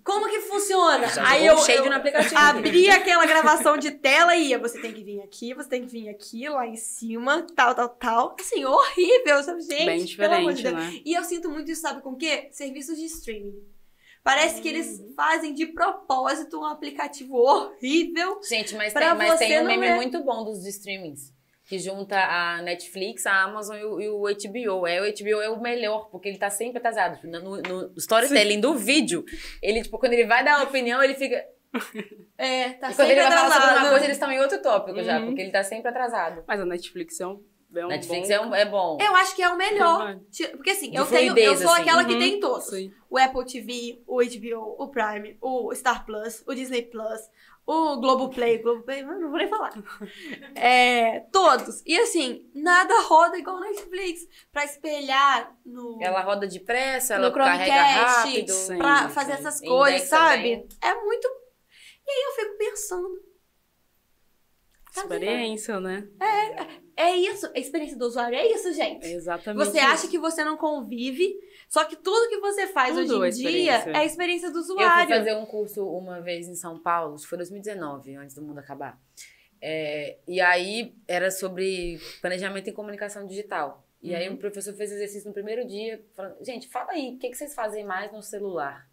[0.02, 1.06] Como que funciona?
[1.24, 4.58] Aí eu, eu no aplicativo abri aquela gravação de tela e ia.
[4.58, 7.88] Você tem que vir aqui, você tem que vir aqui, lá em cima, tal, tal,
[7.90, 8.36] tal.
[8.38, 9.86] Assim, horrível, sabe, gente?
[9.86, 11.00] Bem diferente, de né?
[11.04, 12.48] E eu sinto muito isso, sabe com o quê?
[12.50, 13.54] Serviços de streaming.
[14.24, 15.12] Parece que eles hum.
[15.14, 18.40] fazem de propósito um aplicativo horrível.
[18.42, 19.94] Gente, mas tem, mas tem um meme é...
[19.94, 21.34] muito bom dos streamings
[21.66, 24.86] que junta a Netflix, a Amazon e o, e o, HBO.
[24.86, 27.26] É, o HBO é o melhor, porque ele tá sempre atrasado.
[27.26, 28.60] No, no storytelling Sim.
[28.60, 29.24] do vídeo,
[29.62, 31.44] ele, tipo, quando ele vai dar a opinião, ele fica.
[32.36, 33.52] É, tá e quando ele vai atrasado.
[33.52, 35.04] falar sobre uma coisa, eles estão em outro tópico uhum.
[35.04, 36.44] já, porque ele tá sempre atrasado.
[36.46, 37.40] Mas a Netflix é um.
[37.76, 38.34] É um Netflix bom...
[38.34, 38.98] é, um, é bom.
[39.00, 40.18] Eu acho que é o melhor.
[40.52, 41.36] Porque assim, eu tenho.
[41.38, 41.82] Eu sou assim.
[41.82, 42.08] aquela uhum.
[42.08, 42.66] que tem todos.
[42.66, 42.92] Sim.
[43.10, 47.20] O Apple TV, o HBO, o Prime, o Star Plus, o Disney Plus,
[47.66, 49.72] o Globoplay, Globoplay, não vou nem falar.
[50.54, 51.82] É, todos.
[51.84, 54.26] E assim, nada roda igual Netflix.
[54.52, 55.98] Pra espelhar no.
[56.00, 58.52] Ela roda depressa, ela carrega rápido.
[58.78, 60.56] Pra fazer essas coisas, sabe?
[60.56, 60.68] Também.
[60.82, 61.26] É muito.
[62.06, 63.33] E aí eu fico pensando.
[64.96, 66.08] Experiência, né?
[66.20, 67.50] É, é isso.
[67.54, 69.06] A experiência do usuário é isso, gente.
[69.06, 69.64] É exatamente.
[69.64, 71.36] Você acha que você não convive
[71.74, 75.02] só que tudo que você faz tudo hoje em dia é a experiência do usuário.
[75.02, 78.58] Eu fui fazer um curso uma vez em São Paulo, foi 2019, antes do mundo
[78.58, 78.96] acabar.
[79.60, 83.84] É, e aí era sobre planejamento em comunicação digital.
[84.00, 84.16] E uhum.
[84.16, 87.36] aí o professor fez exercício no primeiro dia, falando, gente, fala aí, o que, que
[87.36, 88.88] vocês fazem mais no celular?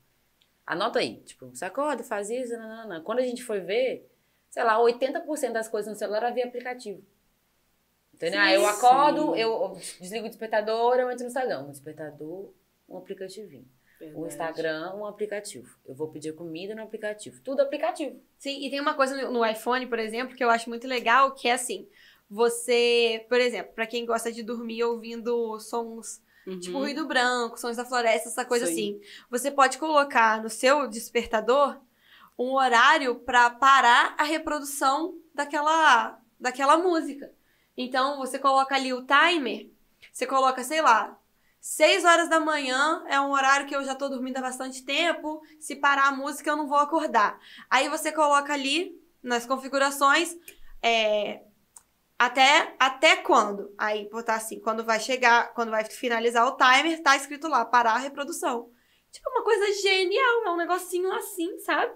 [0.66, 3.02] Anota aí, tipo, você acorda, faz isso, nanana.
[3.02, 4.11] Quando a gente foi ver,
[4.52, 7.02] sei lá, 80% das coisas no celular havia aplicativo.
[8.14, 8.39] Entendeu?
[8.39, 9.39] Sim, ah, eu acordo, sim.
[9.39, 11.64] eu desligo o despertador, eu entro no Instagram.
[11.64, 12.54] O despertador,
[12.88, 13.66] um aplicativinho.
[13.97, 14.22] Verdade.
[14.22, 15.76] O Instagram, um aplicativo.
[15.88, 17.41] Eu vou pedir comida no aplicativo.
[17.41, 18.20] Tudo aplicativo.
[18.38, 21.34] Sim, e tem uma coisa no, no iPhone, por exemplo, que eu acho muito legal,
[21.34, 21.88] que é assim,
[22.30, 26.60] você, por exemplo, para quem gosta de dormir ouvindo sons Uhum.
[26.60, 28.72] Tipo ruído branco, sons da floresta, essa coisa Sim.
[28.72, 29.02] assim.
[29.30, 31.80] Você pode colocar no seu despertador
[32.38, 37.32] um horário para parar a reprodução daquela, daquela música.
[37.78, 39.70] Então você coloca ali o timer,
[40.12, 41.18] você coloca, sei lá,
[41.60, 45.42] 6 horas da manhã é um horário que eu já tô dormindo há bastante tempo.
[45.60, 47.40] Se parar a música, eu não vou acordar.
[47.70, 50.36] Aí você coloca ali nas configurações
[50.82, 51.44] é,
[52.18, 53.74] até, até quando?
[53.78, 57.94] Aí botar assim, quando vai chegar, quando vai finalizar o timer, tá escrito lá, parar
[57.94, 58.72] a reprodução.
[59.12, 61.94] Tipo, uma coisa genial, é um negocinho assim, sabe?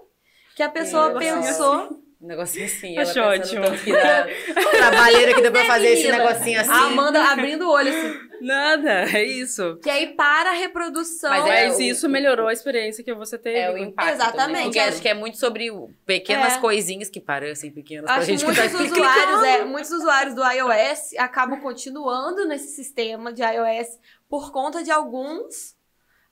[0.56, 1.72] Que a pessoa é, pensou.
[1.74, 2.06] Assim.
[2.18, 3.64] Um negocinho assim, Acho ela ótimo.
[3.84, 4.26] Que dá,
[4.70, 6.70] trabalheira que deu pra é, fazer esse negocinho assim.
[6.70, 8.26] A Amanda abrindo o olho assim.
[8.40, 9.78] Nada, é isso.
[9.82, 11.28] Que aí para a reprodução.
[11.28, 13.58] Mas, é, o, isso melhorou a experiência que você teve.
[13.58, 14.14] É o impacto.
[14.14, 14.46] Exatamente.
[14.46, 14.62] Também.
[14.64, 15.70] Porque acho que é muito sobre
[16.06, 16.58] pequenas é.
[16.58, 20.42] coisinhas que parecem pequenas acho pra gente muitos que tá usuários, é, Muitos usuários do
[20.42, 25.76] iOS acabam continuando nesse sistema de iOS por conta de alguns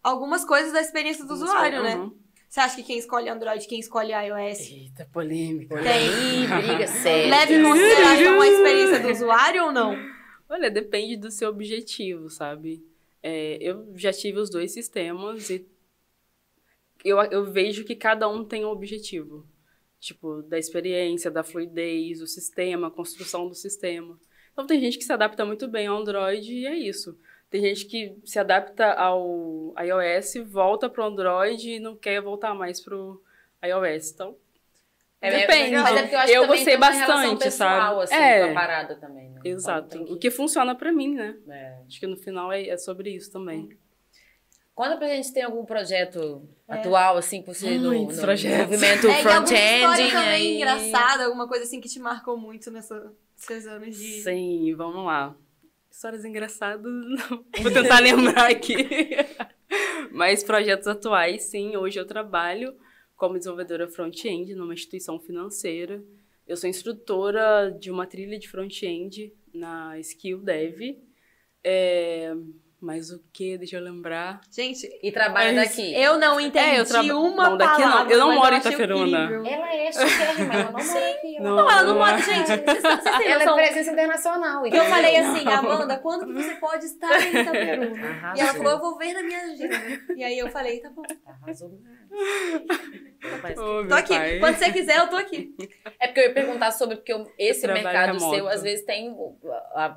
[0.02, 2.10] algumas coisas da experiência do usuário, né?
[2.54, 4.70] Você acha que quem escolhe Android, quem escolhe iOS?
[4.70, 5.74] Eita, polêmica.
[5.82, 6.46] Tem.
[6.46, 7.28] briga séria.
[7.28, 9.96] Leve em consideração a experiência do usuário ou não?
[10.48, 12.80] Olha, depende do seu objetivo, sabe?
[13.20, 15.66] É, eu já tive os dois sistemas e
[17.04, 19.44] eu, eu vejo que cada um tem um objetivo.
[19.98, 24.16] Tipo, da experiência, da fluidez, o sistema, a construção do sistema.
[24.52, 27.18] Então tem gente que se adapta muito bem ao Android e é isso.
[27.54, 32.80] Tem gente que se adapta ao iOS, volta pro Android e não quer voltar mais
[32.80, 33.22] pro
[33.64, 34.10] iOS.
[34.10, 34.36] Então,
[35.20, 35.76] é, depende.
[35.76, 38.24] Mas é porque eu acho eu que gostei bastante, pessoal, sabe?
[38.24, 38.44] Assim, é.
[38.44, 39.40] Com a parada também, né?
[39.44, 40.04] Exato.
[40.04, 40.12] Que...
[40.14, 41.36] O que funciona para mim, né?
[41.48, 41.76] É.
[41.86, 43.68] Acho que no final é, é sobre isso também.
[44.74, 46.74] Quando a gente tem algum projeto é.
[46.74, 50.10] atual, assim, com você no, no movimento é, front-end.
[50.10, 54.22] também engraçada, alguma coisa assim que te marcou muito nessa, nesses anos de...
[54.22, 55.36] Sim, vamos lá
[55.94, 57.44] histórias engraçadas, não.
[57.62, 58.74] Vou tentar lembrar aqui.
[60.10, 61.76] Mas projetos atuais, sim.
[61.76, 62.76] Hoje eu trabalho
[63.16, 66.02] como desenvolvedora front-end numa instituição financeira.
[66.46, 70.98] Eu sou instrutora de uma trilha de front-end na Skill Dev.
[71.62, 72.34] É,
[72.84, 73.56] mas o que?
[73.56, 74.40] Deixa eu lembrar.
[74.50, 75.94] Gente, e trabalha é daqui.
[75.94, 77.00] Eu não entendi é, eu tra...
[77.00, 78.10] uma não, daqui palavra, não.
[78.10, 79.18] Eu não moro em Itaperuna.
[79.48, 81.40] Ela é chiquérrima, ela não mora aqui.
[81.40, 82.46] Não, não, ela não, mora, gente.
[82.46, 84.66] Vocês, vocês ela é presença internacional.
[84.66, 84.78] Então.
[84.78, 88.08] Eu falei assim, Amanda, quando que você pode estar em Itaperuna?
[88.08, 88.36] Arrasou.
[88.36, 90.14] E ela falou, eu vou ver na minha agenda.
[90.14, 91.02] E aí eu falei, tá bom.
[91.26, 91.80] Arrasou.
[93.56, 94.14] Oh, tô aqui.
[94.14, 94.38] Pai.
[94.38, 95.54] Quando você quiser, eu tô aqui.
[95.98, 98.34] É porque eu ia perguntar sobre, porque esse mercado remoto.
[98.34, 99.16] seu, às vezes, tem
[99.74, 99.96] a,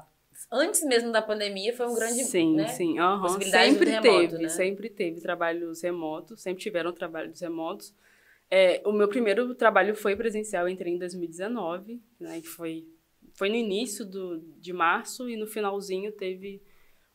[0.52, 2.68] antes mesmo da pandemia foi um grande sim né?
[2.68, 3.42] sim uhum.
[3.42, 4.50] sempre remoto, teve né?
[4.50, 7.94] sempre teve trabalhos remotos sempre tiveram trabalhos remotos
[8.50, 12.88] é, o meu primeiro trabalho foi presencial entrei em 2019 né que foi
[13.34, 16.62] foi no início do, de março e no finalzinho teve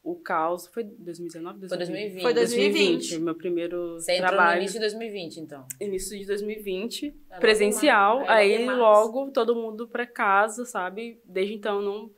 [0.03, 4.75] o caos foi 2019 foi 2020 foi 2020, 2020 meu primeiro Você trabalho no início
[4.75, 11.19] de 2020 então início de 2020 ah, presencial aí logo todo mundo para casa sabe
[11.25, 12.11] desde então não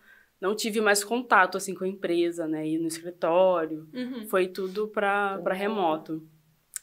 [0.44, 2.68] não tive mais contato assim com a empresa, né?
[2.68, 3.88] Ir no escritório.
[3.94, 4.26] Uhum.
[4.26, 5.52] Foi tudo para uhum.
[5.52, 6.22] remoto.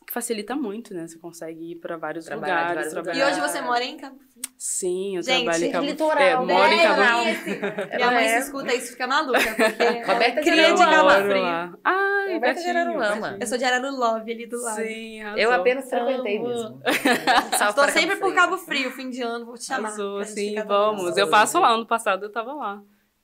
[0.08, 1.08] Que facilita muito, né?
[1.08, 2.92] Você consegue ir para vários Trabalhar lugares.
[2.92, 4.42] Vários e hoje você mora em Cabo Frio?
[4.58, 6.12] Sim, eu Gente, trabalho em Cabo Frio.
[6.18, 7.60] É, moro em Cabo Frio.
[7.96, 11.80] Minha mãe se escuta isso fica maluca, porque Roberta cria de Cabo Frio.
[11.84, 13.38] Ah, Roberta de Araruama.
[13.40, 14.82] Eu sou de Ararulove, ali do lado.
[14.82, 16.82] Sim, Eu apenas frequentei mesmo.
[17.70, 19.90] Estou sempre por Cabo Frio, fim de ano, vou te chamar.
[19.90, 21.16] Arrasou, sim, vamos.
[21.16, 22.82] Eu passo lá, ano passado eu tava lá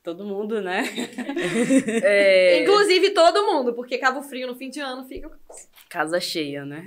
[0.07, 0.85] todo mundo, né?
[2.01, 2.61] é...
[2.61, 5.29] Inclusive todo mundo, porque Cabo Frio no fim de ano fica.
[5.89, 6.85] Casa cheia, né?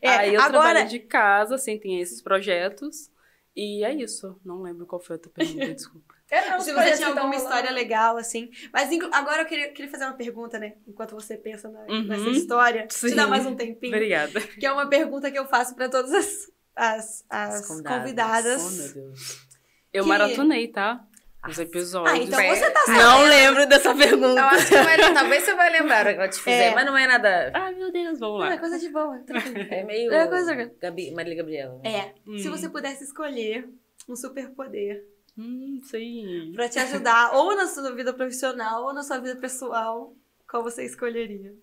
[0.00, 0.72] é, Aí eu agora...
[0.72, 3.10] trabalho de casa, assim, tem esses projetos.
[3.54, 4.40] E é isso.
[4.42, 6.14] Não lembro qual foi a tua pergunta, desculpa.
[6.30, 8.50] É, não, Se você tinha alguma história legal, assim.
[8.72, 10.76] Mas agora eu queria, queria fazer uma pergunta, né?
[10.88, 12.86] Enquanto você pensa na, uhum, nessa história.
[12.88, 13.08] Sim.
[13.08, 13.92] Te dá mais um tempinho.
[13.94, 14.40] Obrigada.
[14.40, 17.98] Que é uma pergunta que eu faço para todas as, as, as, as convidadas.
[17.98, 18.62] convidadas.
[18.64, 19.50] Oh, meu Deus.
[19.92, 20.08] Eu que...
[20.08, 21.04] maratonei, tá?
[21.48, 22.12] Os episódios.
[22.12, 23.02] Ah, então você tá sabendo.
[23.02, 24.40] Não lembro dessa pergunta.
[24.40, 26.74] Eu acho que vai, talvez você vai lembrar o que eu te fizer, é.
[26.74, 27.50] mas não é nada.
[27.54, 28.46] Ai, meu Deus, vamos lá.
[28.46, 29.24] Não, é coisa de boa.
[29.70, 30.12] É meio.
[30.12, 30.54] É coisa...
[30.80, 31.80] Gabi, Maria Gabriela.
[31.82, 31.96] Né?
[31.96, 32.14] É.
[32.26, 32.38] Hum.
[32.38, 33.68] Se você pudesse escolher
[34.08, 35.04] um superpoder.
[35.38, 36.52] Hum, sim.
[36.54, 40.14] Pra te ajudar, ou na sua vida profissional, ou na sua vida pessoal,
[40.48, 41.54] qual você escolheria?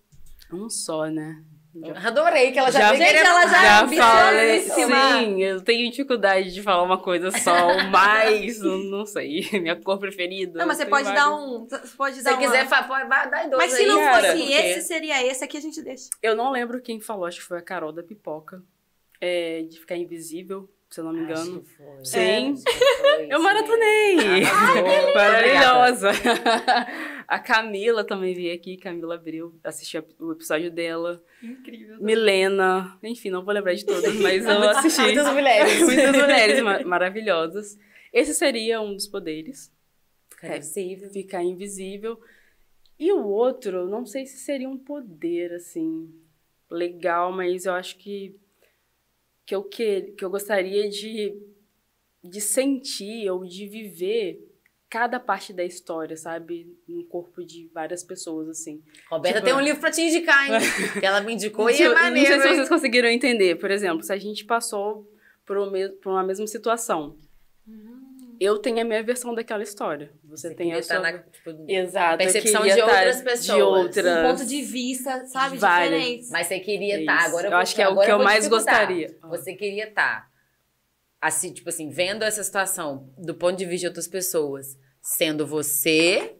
[0.51, 1.43] Um só, né?
[2.03, 5.19] Adorei que ela já, já Gente, ela já, já é ambiciosíssima.
[5.19, 7.53] Sim, eu tenho dificuldade de falar uma coisa só,
[7.89, 10.59] mas não, não sei, minha cor preferida.
[10.59, 11.23] Não, mas você pode vários.
[11.23, 11.67] dar um,
[11.97, 12.39] pode se dar uma...
[12.39, 15.81] quiser, pode dar dois Mas se não fosse cara, esse, seria esse aqui a gente
[15.81, 16.09] deixa.
[16.21, 18.63] Eu não lembro quem falou, acho que foi a Carol da Pipoca,
[19.21, 21.63] é, de ficar invisível se eu não me engano.
[21.63, 22.05] Foi.
[22.05, 22.55] Sim.
[22.65, 24.43] É, eu maratonei.
[24.45, 26.11] Ah, Maravilhosa.
[27.27, 31.21] A Camila também veio aqui, Camila abriu, assistiu o episódio dela.
[31.43, 31.97] Incrível.
[32.01, 35.01] Milena, enfim, não vou lembrar de todas, mas eu assisti.
[35.01, 35.81] Muitas mulheres.
[35.83, 37.77] Muitas mulheres maravilhosas.
[38.13, 39.69] Esse seria um dos poderes.
[40.29, 41.09] Ficar é, invisível.
[41.09, 42.19] Ficar invisível.
[42.97, 46.09] E o outro, não sei se seria um poder, assim,
[46.71, 48.39] legal, mas eu acho que
[49.47, 51.33] que eu, que, que eu gostaria de,
[52.21, 54.45] de sentir ou de viver
[54.89, 56.77] cada parte da história, sabe?
[56.85, 58.83] No corpo de várias pessoas, assim.
[59.09, 60.59] Roberta tipo, tem um livro pra te indicar, hein?
[60.99, 62.29] que ela me indicou e é maneiro.
[62.29, 63.55] Não sei se vocês conseguiram entender.
[63.55, 65.09] Por exemplo, se a gente passou
[65.45, 65.57] por,
[66.05, 67.17] uma mesma situação.
[68.39, 70.11] Eu tenho a minha versão daquela história.
[70.25, 70.99] Você, Você tem a sua...
[70.99, 72.17] Na, tipo, Exato.
[72.17, 73.45] Percepção de outras pessoas.
[73.45, 74.05] De outras...
[74.05, 75.57] Um ponto de vista, sabe?
[75.57, 76.01] Várias.
[76.01, 76.31] Diferente.
[76.31, 77.17] Mas você queria estar.
[77.17, 79.17] Tá, agora eu, eu acho que é o que eu mais gostaria.
[79.23, 80.21] Você queria estar.
[80.21, 80.29] Tá,
[81.21, 86.37] assim, tipo assim, vendo essa situação do ponto de vista de outras pessoas, sendo você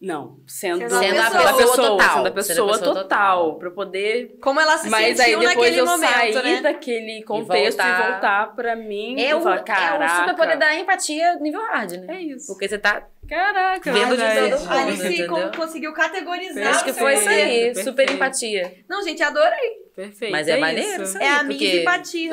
[0.00, 2.16] não, sendo, sendo, sendo a pessoa, pessoa total.
[2.16, 3.58] Sendo a pessoa, pessoa total, total.
[3.58, 4.38] Pra poder.
[4.40, 6.60] Como ela se Mas aí depois eu momento, sair né?
[6.60, 9.20] daquele contexto e voltar, e voltar pra mim.
[9.20, 12.16] É o, falar, é o super poder da empatia nível hard, né?
[12.16, 12.46] É isso.
[12.46, 13.08] Porque você tá.
[13.28, 14.72] Caraca, vendo de todo mundo.
[14.72, 16.68] Alice conseguiu categorizar.
[16.68, 17.74] Acho que foi isso aí.
[17.74, 18.72] Super empatia.
[18.88, 19.87] Não, gente, adorei.
[19.98, 20.30] Perfeito.
[20.30, 21.18] Mas é, é maneiro isso.
[21.18, 21.54] É a porque...
[21.58, 22.32] Miss Empatia.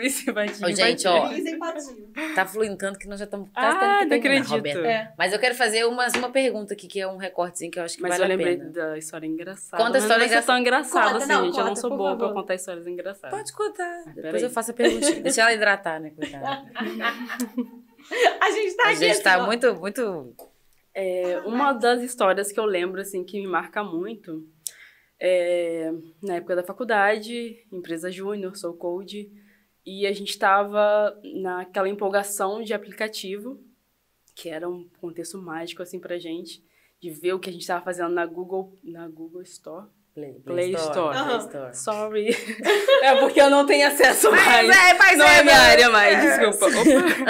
[0.00, 0.74] Miss Empatia.
[0.74, 1.28] gente, ó.
[1.28, 2.34] Miss Empatia.
[2.34, 4.80] Tá fluindo tanto que nós já estamos quase ah, tendo que terminar, Roberta.
[4.80, 5.12] É.
[5.16, 7.94] Mas eu quero fazer umas, uma pergunta aqui, que é um recortezinho que eu acho
[7.94, 8.50] que Mas vale a pena.
[8.50, 9.80] Mas eu lembrei da história engraçada.
[9.80, 10.34] Conta a história engraçada.
[10.34, 11.50] Não é tão engraçada assim, não, gente.
[11.52, 12.26] Conta, eu não sou boa favor.
[12.26, 13.38] pra contar histórias engraçadas.
[13.38, 14.02] Pode contar.
[14.04, 15.20] Ah, Depois eu faço a perguntinha.
[15.22, 16.64] Deixa ela hidratar, né, coitada.
[18.40, 19.04] a gente tá a aqui.
[19.04, 20.34] A gente tá muito, muito...
[20.92, 24.44] É, uma das histórias que eu lembro, assim, que me marca muito
[25.20, 25.92] é,
[26.22, 29.30] na época da faculdade, empresa júnior, sou code,
[29.84, 33.58] e a gente estava naquela empolgação de aplicativo,
[34.34, 36.62] que era um contexto mágico assim pra gente,
[37.00, 39.86] de ver o que a gente estava fazendo na Google, na Google Store.
[40.14, 41.16] Play, Play, Play Store.
[41.16, 41.24] Store.
[41.24, 41.76] Play Store.
[41.76, 42.28] Sorry.
[43.02, 44.66] é porque eu não tenho acesso mais.
[44.66, 46.50] Mas é, mas não é, é minha área mais, é.
[46.50, 46.66] desculpa.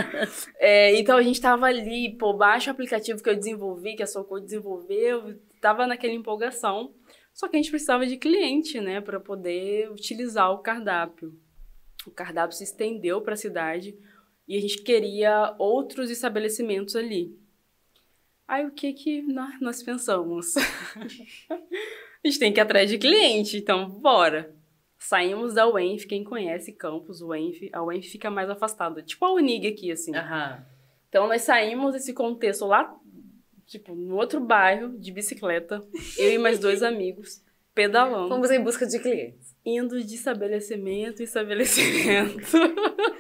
[0.59, 4.07] é, então a gente tava ali, pô, baixa o aplicativo que eu desenvolvi, que a
[4.07, 6.95] Socorro desenvolveu, tava naquela empolgação.
[7.39, 11.33] Só que a gente precisava de cliente, né, para poder utilizar o cardápio.
[12.05, 13.97] O cardápio se estendeu para a cidade
[14.49, 17.39] e a gente queria outros estabelecimentos ali.
[18.49, 19.23] Aí o que que
[19.61, 20.57] nós pensamos?
[20.99, 24.53] a gente tem que ir atrás de cliente, então bora.
[24.99, 29.65] Saímos da UENF, quem conhece campus, UENF, a UENF fica mais afastada, tipo a Unig
[29.65, 30.11] aqui, assim.
[30.11, 30.65] Uhum.
[31.09, 32.99] Então nós saímos desse contexto lá
[33.69, 35.81] tipo, no outro bairro, de bicicleta,
[36.19, 37.43] eu e mais dois amigos,
[37.75, 38.29] pedalando.
[38.29, 39.55] Fomos em busca de clientes.
[39.65, 42.57] Indo de estabelecimento em estabelecimento.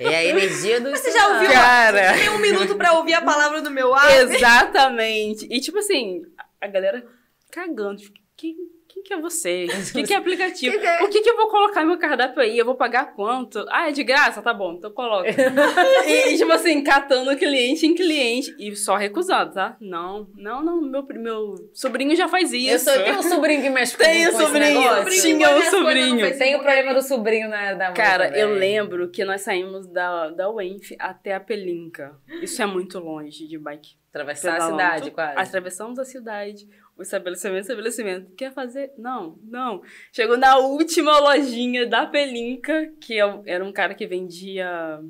[0.00, 1.50] É a energia do Você já ouviu?
[1.50, 2.14] Cara.
[2.14, 4.10] Você tem um minuto pra ouvir a palavra do meu ar?
[4.22, 5.46] Exatamente.
[5.50, 6.22] E tipo assim,
[6.58, 7.04] a galera
[7.50, 8.00] cagando.
[8.00, 8.56] Tipo, que,
[8.98, 9.66] quem que é você?
[9.88, 10.72] O que, que é aplicativo?
[10.72, 11.02] que que é?
[11.02, 12.58] O que, que eu vou colocar no meu cardápio aí?
[12.58, 13.64] Eu vou pagar quanto?
[13.70, 14.42] Ah, é de graça?
[14.42, 15.28] Tá bom, então coloca.
[16.06, 19.76] e, tipo assim, catando cliente em cliente e só recusando, tá?
[19.80, 22.90] Não, não, não, meu, meu sobrinho já faz isso.
[22.90, 26.38] Eu sou, tenho um sobrinho que mexe com, Tenho com sobrinho, tinha um sobrinho.
[26.38, 30.50] Tem o problema do sobrinho na da Cara, eu lembro que nós saímos da, da
[30.50, 32.16] UENF até a Pelinca.
[32.42, 33.98] Isso é muito longe de bike.
[34.10, 35.38] Atravessar a cidade, quase.
[35.38, 38.34] Atravessamos a cidade o estabelecimento, estabelecimento.
[38.34, 38.92] Quer fazer?
[38.98, 39.80] Não, não.
[40.12, 45.00] Chegou na última lojinha da Pelinca, que é era um cara que vendia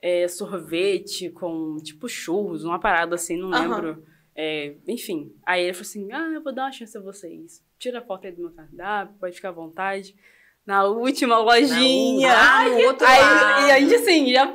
[0.00, 3.90] é, sorvete com, tipo, churros, uma parada assim, não lembro.
[3.90, 4.02] Uhum.
[4.34, 7.62] É, enfim, aí ele falou assim, ah, eu vou dar uma chance a vocês.
[7.78, 10.16] Tira a foto aí do meu cardápio, pode ficar à vontade.
[10.64, 12.28] Na última lojinha.
[12.28, 14.46] Na, no outro aí, E a gente, assim, já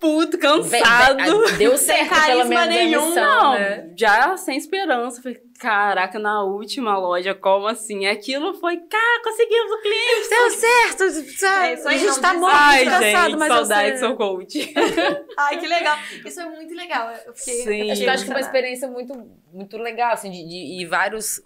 [0.00, 1.16] puto, cansado.
[1.56, 3.52] Deu certo, menos nenhum, missão, não.
[3.54, 3.92] Né?
[3.96, 5.22] Já sem esperança.
[5.22, 8.06] Falei, caraca, na última loja, como assim?
[8.06, 10.28] Aquilo foi, cara, conseguimos o cliente.
[10.28, 11.02] Deu certo.
[11.44, 14.74] É, a gente tá muito Ai, gente, mas saudade, sou coach.
[15.38, 15.98] Ai, que legal.
[16.24, 17.10] Isso é muito legal.
[17.26, 17.90] Eu fiquei, Sim.
[17.90, 19.14] Acho, acho que é uma experiência muito,
[19.52, 21.40] muito legal, assim, de, de, de vários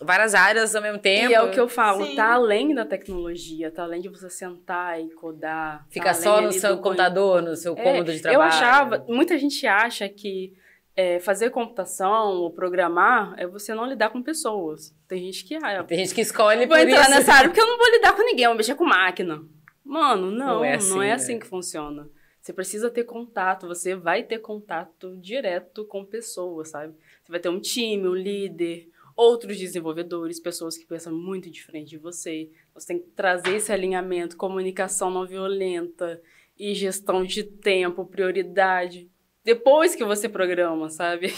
[0.00, 1.30] várias áreas ao mesmo tempo.
[1.30, 2.14] E é o que eu falo, Sim.
[2.14, 5.86] tá além da tecnologia, tá além de você sentar e codar.
[5.90, 8.38] Fica tá só no seu computador, no seu é, cômodo de trabalho.
[8.38, 10.54] Eu achava, muita gente acha que
[10.96, 14.94] é, fazer computação ou programar é você não lidar com pessoas.
[15.06, 15.54] Tem gente que.
[15.56, 17.10] Ah, Tem gente que escolhe vou entrar isso.
[17.10, 19.42] nessa área porque eu não vou lidar com ninguém, eu vou mexer com máquina.
[19.84, 21.40] Mano, não, não é assim, não é assim né?
[21.40, 22.08] que funciona.
[22.40, 26.94] Você precisa ter contato, você vai ter contato direto com pessoas, sabe?
[27.22, 28.88] Você vai ter um time, um líder,
[29.20, 32.48] outros desenvolvedores, pessoas que pensam muito diferente de você.
[32.72, 36.18] Você tem que trazer esse alinhamento, comunicação não violenta
[36.58, 39.10] e gestão de tempo, prioridade.
[39.44, 41.34] Depois que você programa, sabe?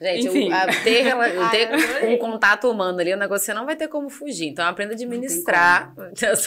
[0.00, 0.48] Gente, Enfim.
[0.48, 1.04] O, ter,
[2.00, 4.46] ter um contato humano ali, o negócio você não vai ter como fugir.
[4.46, 5.94] Então aprenda a administrar.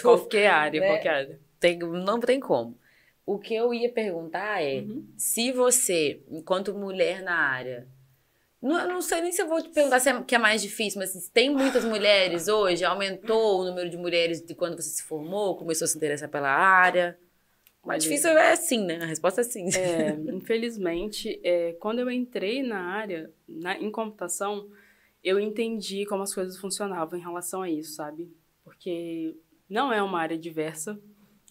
[0.01, 0.87] Qualquer área, né?
[0.87, 1.39] qualquer área.
[1.59, 2.75] Tem, não tem como.
[3.23, 5.05] O que eu ia perguntar é: uhum.
[5.15, 7.87] se você, enquanto mulher na área,
[8.61, 10.99] não, não sei nem se eu vou te perguntar se é, que é mais difícil,
[10.99, 12.85] mas tem muitas mulheres hoje?
[12.85, 16.49] Aumentou o número de mulheres de quando você se formou, começou a se interessar pela
[16.49, 17.17] área?
[17.83, 18.99] mais difícil é sim, né?
[19.01, 19.67] A resposta é sim.
[19.75, 24.69] É, infelizmente, é, quando eu entrei na área, na, em computação,
[25.23, 28.31] eu entendi como as coisas funcionavam em relação a isso, sabe?
[28.63, 29.35] Porque
[29.67, 30.99] não é uma área diversa.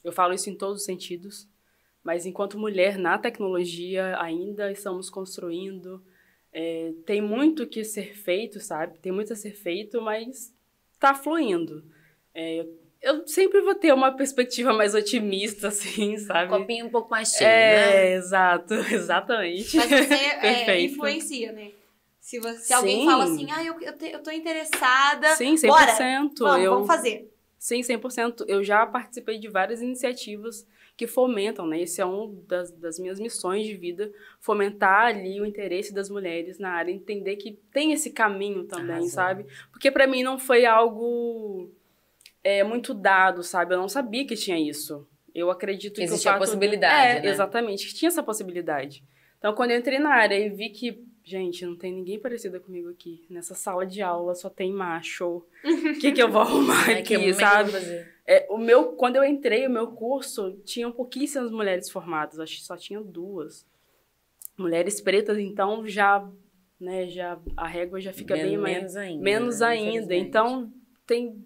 [0.05, 1.49] Eu falo isso em todos os sentidos.
[2.03, 6.03] Mas enquanto mulher na tecnologia, ainda estamos construindo.
[6.53, 8.99] É, tem muito que ser feito, sabe?
[8.99, 10.53] Tem muito a ser feito, mas
[10.99, 11.85] tá fluindo.
[12.35, 12.67] É,
[13.01, 16.51] eu sempre vou ter uma perspectiva mais otimista, assim, sabe?
[16.51, 18.13] Copinho um pouco mais cheio, é, né?
[18.15, 19.77] exato, exatamente.
[19.77, 21.73] Mas você é, influencia, né?
[22.21, 25.35] Se, você, se alguém fala assim, ah, eu, eu, te, eu tô interessada.
[25.35, 25.67] Sim, 100%.
[25.67, 25.97] Bora,
[26.39, 27.33] vamos, eu, vamos fazer.
[27.59, 28.45] Sim, 100%.
[28.47, 30.67] Eu já participei de várias iniciativas
[31.01, 31.81] que fomentam, né?
[31.81, 36.59] Esse é um das, das minhas missões de vida, fomentar ali o interesse das mulheres
[36.59, 39.09] na área, entender que tem esse caminho também, Arrasou.
[39.09, 39.47] sabe?
[39.73, 41.71] Porque para mim não foi algo
[42.45, 43.73] é, muito dado, sabe?
[43.73, 45.09] Eu não sabia que tinha isso.
[45.35, 47.31] Eu acredito que Existia a possibilidade, é, né?
[47.31, 49.03] exatamente, que tinha essa possibilidade.
[49.39, 52.89] Então, quando eu entrei na área e vi que, gente, não tem ninguém parecida comigo
[52.91, 53.25] aqui.
[53.29, 55.45] Nessa sala de aula só tem macho.
[55.65, 57.73] O que, que eu vou arrumar aqui, é sabe?
[58.27, 62.39] É, o meu, quando eu entrei, o meu curso, tinham pouquíssimas mulheres formadas.
[62.39, 63.67] Acho que só tinha duas.
[64.57, 66.27] Mulheres pretas, então, já...
[66.81, 68.77] Né, já a régua já fica menos, bem mais...
[68.77, 69.23] Menos ainda.
[69.23, 69.67] Menos né?
[69.67, 70.15] ainda.
[70.15, 70.73] Então,
[71.07, 71.45] tem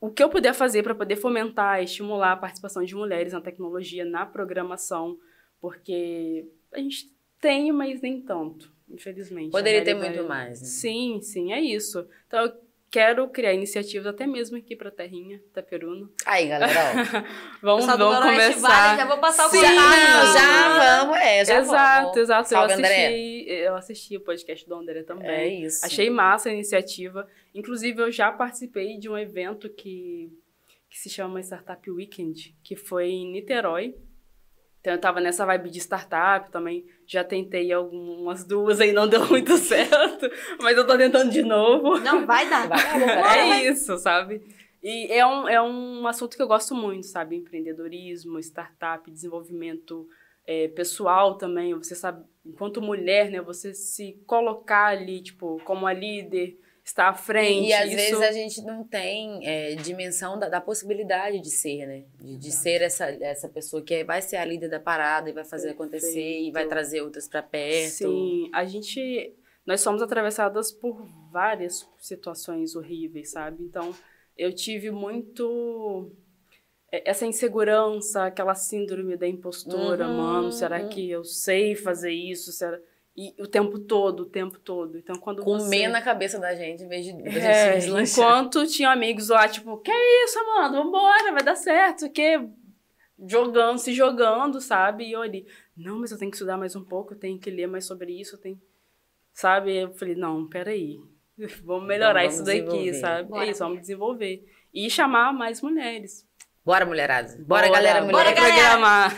[0.00, 4.04] o que eu puder fazer para poder fomentar, estimular a participação de mulheres na tecnologia,
[4.04, 5.18] na programação,
[5.60, 7.10] porque a gente
[7.40, 9.50] tem, mas nem tanto, infelizmente.
[9.50, 10.60] Poderia ter muito mais.
[10.60, 10.66] Né?
[10.66, 12.06] Sim, sim, é isso.
[12.26, 12.52] Então, eu
[12.90, 16.08] quero criar iniciativas até mesmo aqui para Terrinha, Taperuna.
[16.24, 16.72] Aí, galera,
[17.60, 18.68] vamos, vamos começar.
[18.68, 22.16] Vale, já vou passar o Sim, já vamos, é, já Exato, vamos.
[22.16, 22.48] exato.
[22.48, 23.66] Salve, eu assisti, André.
[23.66, 25.28] eu assisti o podcast do André também.
[25.28, 25.84] É isso.
[25.84, 27.28] Achei massa a iniciativa.
[27.54, 30.30] Inclusive, eu já participei de um evento que,
[30.88, 33.94] que se chama Startup Weekend, que foi em Niterói.
[34.86, 36.86] Então, eu tava nessa vibe de startup também.
[37.04, 40.30] Já tentei algumas duas aí, não deu muito certo.
[40.62, 41.98] Mas eu tô tentando de novo.
[41.98, 42.70] Não, vai dar.
[43.36, 44.40] é isso, sabe?
[44.80, 47.34] E é um, é um assunto que eu gosto muito, sabe?
[47.34, 50.06] Empreendedorismo, startup, desenvolvimento
[50.46, 51.74] é, pessoal também.
[51.74, 53.40] Você sabe, enquanto mulher, né?
[53.40, 57.68] Você se colocar ali, tipo, como a líder estar à frente.
[57.68, 57.96] E, às isso...
[57.96, 62.04] vezes a gente não tem é, dimensão da, da, possibilidade de ser, né?
[62.20, 65.44] De, de, ser essa, essa pessoa que vai ser a líder da parada e vai
[65.44, 65.82] fazer Perfeito.
[65.82, 67.90] acontecer e vai trazer outras para perto.
[67.92, 69.34] Sim, a gente.
[69.66, 73.64] Nós somos atravessadas por várias situações horríveis, sabe?
[73.64, 73.92] Então,
[74.38, 76.12] eu tive muito
[76.92, 80.88] é, essa insegurança, aquela síndrome da impostora, uhum, mano, será uhum.
[80.88, 82.52] que eu sei fazer isso?
[82.52, 82.78] Será...
[83.16, 84.98] E o tempo todo, o tempo todo.
[84.98, 85.88] Então, quando Comer você...
[85.88, 89.78] na cabeça da gente, em vez de, da é, gente Enquanto tinha amigos lá, tipo,
[89.78, 92.46] que isso, mano, vambora, vai dar certo, que
[93.26, 95.04] jogando, se jogando, sabe?
[95.04, 97.50] E eu ali, não, mas eu tenho que estudar mais um pouco, eu tenho que
[97.50, 98.60] ler mais sobre isso, eu tenho...
[99.32, 99.74] Sabe?
[99.74, 100.98] Eu falei, não, peraí,
[101.64, 103.30] vamos melhorar vamos isso daqui, sabe?
[103.30, 103.46] Bora.
[103.46, 104.44] É isso, vamos desenvolver.
[104.74, 106.25] E chamar mais mulheres.
[106.66, 107.28] Bora, mulherada.
[107.28, 108.12] Bora, Bora galera, mulher.
[108.12, 109.08] Bora, galera.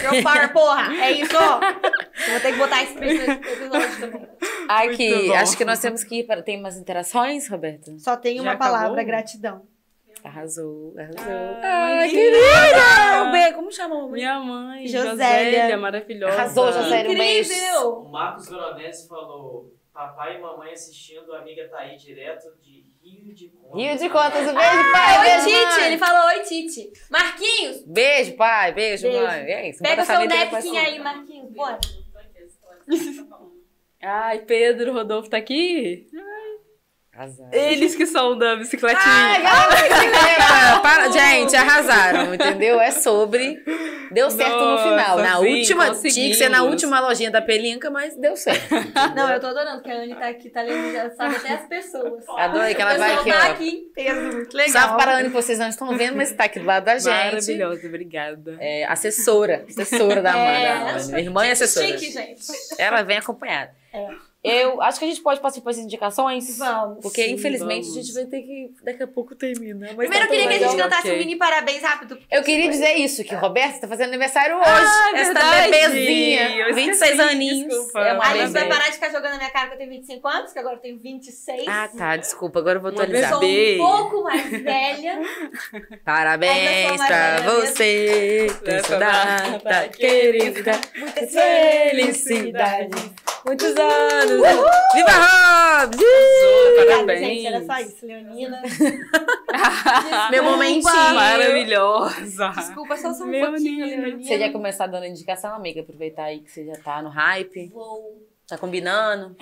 [0.00, 0.94] Girl Power, porra.
[0.94, 1.36] É isso.
[1.36, 4.28] Eu vou ter que botar nesse episódio também.
[4.66, 6.42] Aqui, acho que nós temos que ir para...
[6.42, 7.98] Tem umas interações, Roberto?
[7.98, 9.66] Só tem uma palavra, gratidão.
[10.24, 11.58] Arrasou, arrasou.
[11.62, 13.22] Ai, Ai querida!
[13.22, 14.08] Um beijo, como chamou?
[14.10, 15.10] Minha mãe, Josélia.
[15.10, 16.32] Josélia, maravilhosa.
[16.32, 17.52] Arrasou, Josélia, um beijo.
[17.84, 23.34] O Marcos Veronese falou, papai e mamãe assistindo, a amiga tá aí direto de Rio
[23.34, 23.80] de Contas.
[23.80, 25.18] Rio de Contas, um beijo, pai.
[25.18, 25.76] Oi, beijo, Tite.
[25.78, 25.86] mãe.
[25.86, 26.92] Ele falou oi, Tite.
[27.10, 27.82] Marquinhos.
[27.86, 28.72] Beijo, pai.
[28.72, 29.26] Beijo, Beijo.
[29.26, 29.40] mãe.
[29.40, 29.82] É isso.
[29.82, 31.50] Pega o seu napkin aí, Marquinhos.
[31.52, 31.78] Bora.
[34.00, 36.06] Ai, Pedro, Rodolfo tá aqui?
[37.18, 37.50] Arrasaram.
[37.52, 39.02] Eles que são da bicicletinha.
[39.04, 40.78] Ai, galera.
[40.80, 42.80] Para- Gente, arrasaram, entendeu?
[42.80, 43.60] É sobre.
[44.12, 45.18] Deu certo no Nossa, final.
[45.18, 48.68] Na sim, última, tinha que ser na última lojinha da Pelinca, mas deu certo.
[49.16, 51.66] Não, eu tô adorando, porque a Anne tá aqui, tá lendo, já sabe até as
[51.66, 52.24] pessoas.
[52.36, 53.50] Adorei que ela vai aqui, tá ó.
[53.50, 54.72] aqui em peso, muito legal.
[54.82, 56.98] Salve para a Anne, que vocês não estão vendo, mas está aqui do lado da
[56.98, 57.08] gente.
[57.12, 58.56] Maravilhosa, obrigada.
[58.60, 59.64] É, assessora.
[59.68, 61.06] Assessora da É, Amanda.
[61.06, 61.86] Minha irmã é assessora.
[61.86, 62.42] Chique, gente.
[62.78, 63.72] Ela vem acompanhada.
[63.92, 64.06] É.
[64.42, 66.58] Eu acho que a gente pode passar para as indicações.
[66.58, 66.98] Vamos.
[67.02, 67.98] Porque, Sim, infelizmente, vamos.
[67.98, 68.70] a gente vai ter que.
[68.84, 69.88] Daqui a pouco termina.
[69.96, 71.14] Mas Primeiro tá eu queria que a gente cantasse ok.
[71.14, 72.16] um mini parabéns rápido.
[72.30, 74.64] Eu queria dizer isso, que o Roberto está fazendo aniversário hoje.
[74.68, 75.70] Ah, Esta verdade.
[75.70, 76.56] bebezinha.
[76.68, 77.68] Eu 26 esqueci, aninhos.
[77.68, 78.00] desculpa.
[78.00, 79.90] É uma Aí você vai parar de ficar jogando na minha cara que eu tenho
[79.90, 81.64] 25 anos, que agora eu tenho 26.
[81.66, 82.16] Ah, tá.
[82.16, 83.30] Desculpa, agora eu vou Uma Eu atualizar.
[83.30, 85.20] sou um pouco mais velha.
[86.04, 87.60] Parabéns mesmo.
[87.60, 90.72] você, nessa data data querida.
[90.96, 93.10] Muitas Felicidades,
[93.44, 94.40] muitos anos.
[94.94, 95.96] Viva Rob!
[96.76, 97.20] parabéns.
[97.20, 98.62] gente, era só isso, Leonina.
[100.30, 100.84] Meu momentinho.
[100.84, 102.48] Maravilhosa.
[102.56, 103.52] Desculpa, só só um Leonina.
[103.52, 104.22] pouquinho, Leonina.
[104.22, 105.80] Você quer começar dando indicação, amiga?
[105.80, 107.68] Aproveitar aí que você já tá no hype.
[107.68, 108.26] Vou.
[108.46, 109.36] Tá combinando?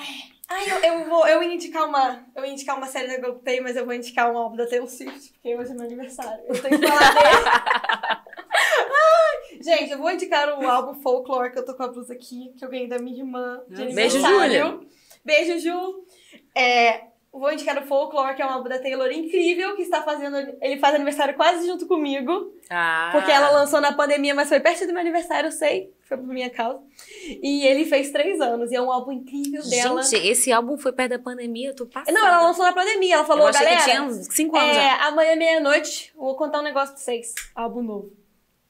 [0.49, 3.61] Ai, eu, eu vou, eu ia indicar uma, eu ia indicar uma série da Globoplay,
[3.61, 6.45] mas eu vou indicar um álbum da Taylor Swift, porque hoje é meu aniversário.
[6.47, 8.21] Eu tenho que falar dele.
[9.63, 12.65] Gente, eu vou indicar o álbum Folklore, que eu tô com a blusa aqui, que
[12.65, 14.89] eu ganhei da minha irmã Beijo, aniversário.
[15.25, 16.05] Beijo, Ju.
[16.55, 17.07] É,
[17.39, 20.79] vou indicar o Folklore, que é um álbum da Taylor incrível, que está fazendo, ele
[20.79, 22.53] faz aniversário quase junto comigo.
[22.71, 23.11] Ah.
[23.13, 25.93] Porque ela lançou na pandemia, mas foi perto do meu aniversário, eu sei.
[26.09, 26.81] Foi por minha causa.
[27.43, 28.71] E ele fez três anos.
[28.71, 30.03] E é um álbum incrível dela.
[30.03, 32.13] Gente, esse álbum foi perto da pandemia, eu tô passada.
[32.13, 33.17] Não, ela lançou na pandemia.
[33.17, 33.85] Ela falou, eu achei galera.
[33.85, 35.09] que tinha 5 anos é, já.
[35.09, 37.35] amanhã meia-noite, vou contar um negócio pra vocês.
[37.55, 38.26] Álbum novo.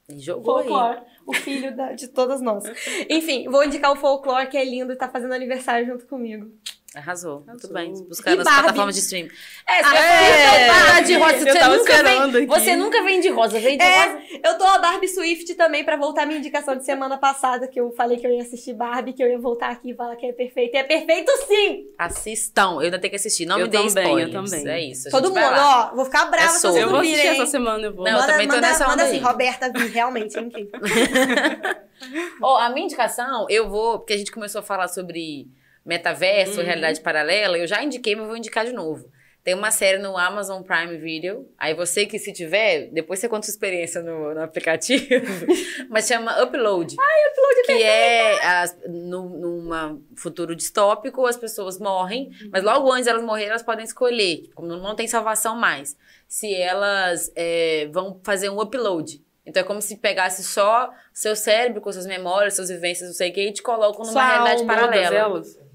[0.08, 0.68] E Jogou aí.
[0.68, 1.00] Folklore.
[1.26, 2.64] O filho da- de todas nós.
[3.10, 6.50] Enfim, vou indicar o Folklore, que é lindo e tá fazendo aniversário junto comigo.
[6.96, 7.44] Arrasou.
[7.46, 7.92] Muito bem.
[8.08, 9.30] Buscando as plataformas de streaming.
[9.68, 11.02] É, você Ah, é.
[11.02, 11.34] de rosa.
[11.34, 12.46] Eu Você tava nunca, vem, aqui.
[12.46, 13.60] você nunca vem de rosa.
[13.60, 14.04] Vem de É.
[14.06, 14.22] rosa.
[14.42, 17.78] Eu tô a Barbie Swift também, pra voltar à minha indicação de semana passada, que
[17.78, 20.24] eu falei que eu ia assistir Barbie, que eu ia voltar aqui e falar que
[20.24, 20.74] é perfeito.
[20.74, 21.84] E é perfeito sim!
[21.98, 22.76] Assistam.
[22.76, 23.44] Eu ainda tenho que assistir.
[23.44, 24.66] Não Eu me dê também, eu também.
[24.66, 25.10] É isso.
[25.10, 27.32] Todo mundo, ó, vou ficar brava É se vocês Eu vou assistir hein?
[27.32, 28.04] essa semana, eu vou.
[28.06, 29.20] Não, eu manda, também tô manda, nessa onda manda assim, aí.
[29.22, 30.80] Roberta Vi, realmente, é incrível.
[32.42, 35.46] Ó, a minha indicação, eu vou, porque a gente começou a falar sobre
[35.86, 36.66] metaverso, Uhum.
[36.66, 39.08] realidade paralela, eu já indiquei, mas vou indicar de novo.
[39.44, 41.48] Tem uma série no Amazon Prime Video.
[41.56, 45.06] Aí você que se tiver, depois você conta sua experiência no, no aplicativo.
[45.88, 46.96] mas chama Upload.
[46.98, 53.06] Ai, Upload Que é as, no, numa futuro distópico, as pessoas morrem, mas logo antes
[53.06, 54.38] elas morrerem, elas podem escolher.
[54.42, 55.96] Tipo, Como não tem salvação mais.
[56.26, 59.22] Se elas é, vão fazer um upload.
[59.46, 63.30] Então é como se pegasse só seu cérebro com suas memórias, suas vivências, não sei
[63.30, 65.28] o que, e te colocam numa Sua realidade paralela.
[65.30, 65.56] todas elas.
[65.56, 65.65] Bem Black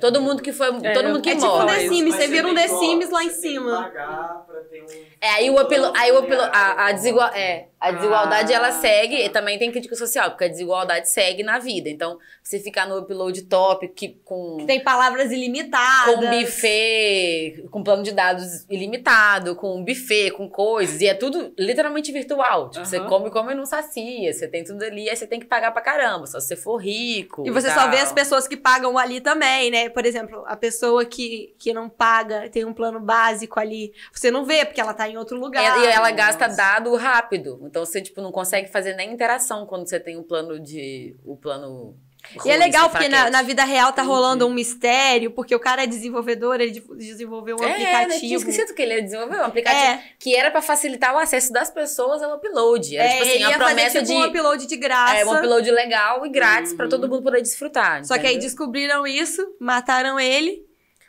[0.00, 0.22] Todo Mirror.
[0.34, 1.66] mundo que foi, É, todo mundo que é tipo morre.
[1.66, 3.92] The Mas- Sims, Mas você vira um The que- Sims lá em você que cima.
[3.92, 8.56] um- É, aí o upload, aí o upload, a, a, desigual, é, a desigualdade Ah,
[8.56, 11.88] ela segue e também tem crítica social, porque a desigualdade segue na vida.
[11.88, 16.14] Então, você ficar no upload top que, com Tem palavras ilimitadas.
[16.14, 22.12] com buffet, com plano de dados ilimitado, com buffet, com coisas, e é tudo literalmente
[22.12, 22.70] virtual.
[22.70, 23.08] Tipo, você Aham.
[23.08, 25.82] come, come e não sacia, você tem tudo ali, aí você tem que pagar pra
[25.82, 27.44] caramba, só se você for rico.
[27.46, 27.90] E você só tal.
[27.90, 29.88] vê as pessoas que pagam ali também, né?
[29.88, 33.92] Por exemplo, a pessoa que, que não paga, tem um plano básico ali.
[34.12, 35.78] Você não vê, porque ela tá em outro lugar.
[35.78, 37.60] É, e ela gasta dado rápido.
[37.62, 41.16] Então você, tipo, não consegue fazer nem interação quando você tem um plano de.
[41.24, 41.96] O plano.
[42.44, 45.84] E é legal, porque na, na vida real tá rolando um mistério, porque o cara
[45.84, 47.74] é desenvolvedor, ele de- desenvolveu um É, né?
[47.76, 48.34] Tinha aplicativo.
[48.36, 52.22] esquecido que ele desenvolveu um aplicativo É, que era pra facilitar o acesso das pessoas
[52.22, 52.96] ao upload.
[52.96, 54.12] Era, é, tipo assim, ele a ia fazer promessa tipo de.
[54.12, 55.14] um upload de graça.
[55.16, 56.90] É, um upload legal e grátis pra Uhum.
[56.90, 58.04] todo mundo poder desfrutar.
[58.04, 60.66] Só que aí descobriram isso, mataram ele,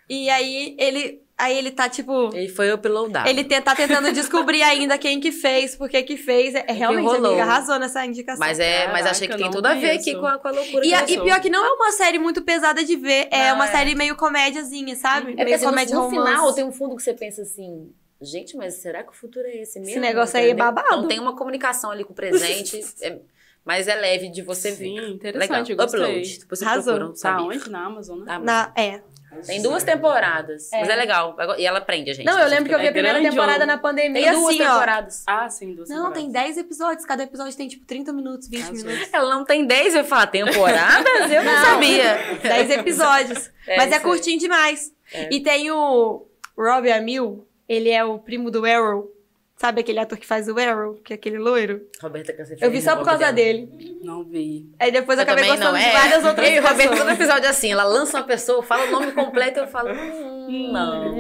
[0.10, 2.30] e aí ele, aí ele tá tipo...
[2.36, 3.28] Ele foi uploadado.
[3.30, 6.54] Ele te- tá tentando descobrir ainda quem que fez, por que que fez.
[6.54, 7.28] É, é realmente, rolou.
[7.32, 8.40] amiga, arrasou nessa indicação.
[8.40, 10.48] Mas, é, mas Caraca, achei que tem não tudo a ver aqui com a, com
[10.48, 13.28] a loucura E, a- e pior que não é uma série muito pesada de ver,
[13.32, 13.72] é Não, uma é.
[13.72, 15.32] série meio comédiazinha, sabe?
[15.32, 16.30] É porque meio assim, no, comédia no romance.
[16.32, 19.62] final tem um fundo que você pensa assim, gente, mas será que o futuro é
[19.62, 20.02] esse mesmo?
[20.02, 20.66] negócio aí é Entendeu?
[20.66, 20.88] babado.
[20.90, 23.20] Então tem uma comunicação ali com o presente, é-
[23.66, 25.10] mas é leve de você Sim, ver.
[25.10, 25.70] interessante, Legal.
[25.70, 26.00] eu gostei.
[26.02, 26.40] Upload.
[26.40, 26.94] Depois você Arrasou.
[26.96, 27.44] procura, Tá sabe?
[27.44, 27.70] onde?
[27.70, 28.26] Na Amazon, né?
[28.26, 29.02] Tá, Na- é.
[29.46, 30.80] Tem duas temporadas, É.
[30.80, 31.36] mas é legal.
[31.58, 32.26] E ela prende a gente.
[32.26, 34.54] Não, eu lembro que eu vi a primeira grande temporada ou- na pandemia Tem duas
[34.56, 34.74] assim, ó.
[34.74, 35.24] temporadas.
[35.28, 36.56] Ah, sim, duas Não, tem temporadas.
[36.56, 37.06] 10 episódios.
[37.06, 38.86] Cada episódio tem tipo 30 minutos, 20 Arrasou.
[38.90, 39.10] minutos.
[39.14, 41.32] Ela não tem 10, eu falo, temporadas?
[41.32, 41.66] Eu não, Não.
[41.66, 42.18] sabia.
[42.42, 43.52] 10 episódios.
[43.68, 44.92] É, Mas é curtinho demais.
[45.14, 45.30] É.
[45.34, 46.26] E tem o
[46.58, 49.08] Robbie Amil, ele é o primo do Arrow.
[49.60, 51.86] Sabe aquele ator que faz o Arrow, que é aquele loiro?
[52.02, 54.00] Roberta Câncer Eu vi só por causa dele.
[54.02, 54.74] Não vi.
[54.80, 55.92] Aí depois eu, Eu acabei gostando não, de é.
[55.92, 57.14] várias outras Eu e o Roberto, todo pessoas.
[57.20, 61.18] episódio assim, ela lança uma pessoa, fala o nome completo e eu falo, hum, não.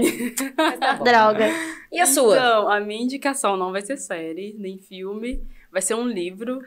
[0.56, 0.94] Mas tá.
[0.94, 1.48] Droga.
[1.92, 2.38] E a sua?
[2.38, 5.46] Então, a minha indicação não vai ser série, nem filme.
[5.70, 6.62] Vai ser um livro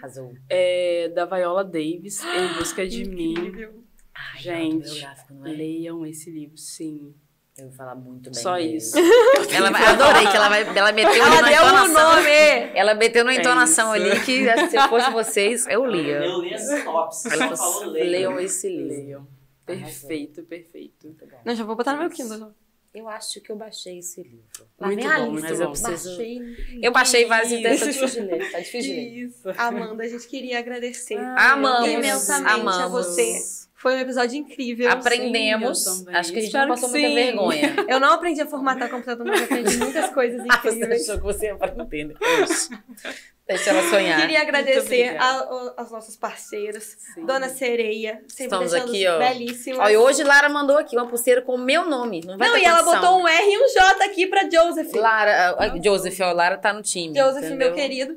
[0.51, 3.33] é, da Viola Davis, Em Busca de Mim.
[3.33, 3.83] Incrível.
[4.15, 5.51] Ai, Gente, não é?
[5.51, 7.15] Leiam esse livro, sim.
[7.59, 8.35] Eu vou falar muito bem.
[8.43, 8.77] Só dele.
[8.77, 8.97] isso.
[9.55, 12.15] Ela vai, adorei que ela, vai, ela meteu Ela deu o entonação.
[12.17, 12.31] nome.
[12.75, 14.07] Ela meteu na É entonação isso.
[14.07, 16.25] ali que se eu fosse vocês, eu lia.
[16.25, 18.41] Eu li as sinopses, Ela só falou falou, leiam.
[18.41, 18.89] esse livro.
[18.97, 19.29] Leiam.
[19.67, 21.15] Perfeito, perfeito.
[21.45, 22.53] Não, já vou botar no meu Kindle.
[22.95, 24.45] Eu acho que eu baixei esse livro.
[24.79, 25.33] Muito vem a bom, lista.
[25.33, 26.41] muito Mas eu preciso- Baixei.
[26.83, 28.51] Eu baixei vários textos, tá difícil de ler.
[28.53, 29.25] Tá difícil de ler.
[29.27, 29.49] Isso.
[29.57, 31.17] Amanda, a gente queria agradecer.
[31.17, 31.89] Amamos.
[31.89, 32.79] Imensamente amamos.
[32.81, 33.39] a você.
[33.83, 34.89] Foi um episódio incrível.
[34.93, 35.83] Aprendemos.
[35.83, 37.15] Sim, acho que a gente Espero não passou muita sim.
[37.17, 37.75] vergonha.
[37.91, 41.03] Eu não aprendi a formatar computador, mas aprendi muitas coisas Ah, você incríveis.
[41.03, 42.15] achou que você ia aprender, né?
[43.45, 44.21] Deixa ela sonhar.
[44.21, 46.97] Queria agradecer a, aos nossos parceiros.
[47.13, 47.27] Sim.
[47.27, 49.89] Dona Sereia, sempre Estamos aqui, ó.
[49.91, 52.21] e hoje Lara mandou aqui uma pulseira com o meu nome.
[52.25, 54.95] Não vai Não, e ela botou um R e um J aqui pra Joseph.
[54.95, 57.19] Lara, a, Joseph, ó, Lara tá no time.
[57.19, 57.57] Joseph, entendeu?
[57.57, 58.17] meu querido.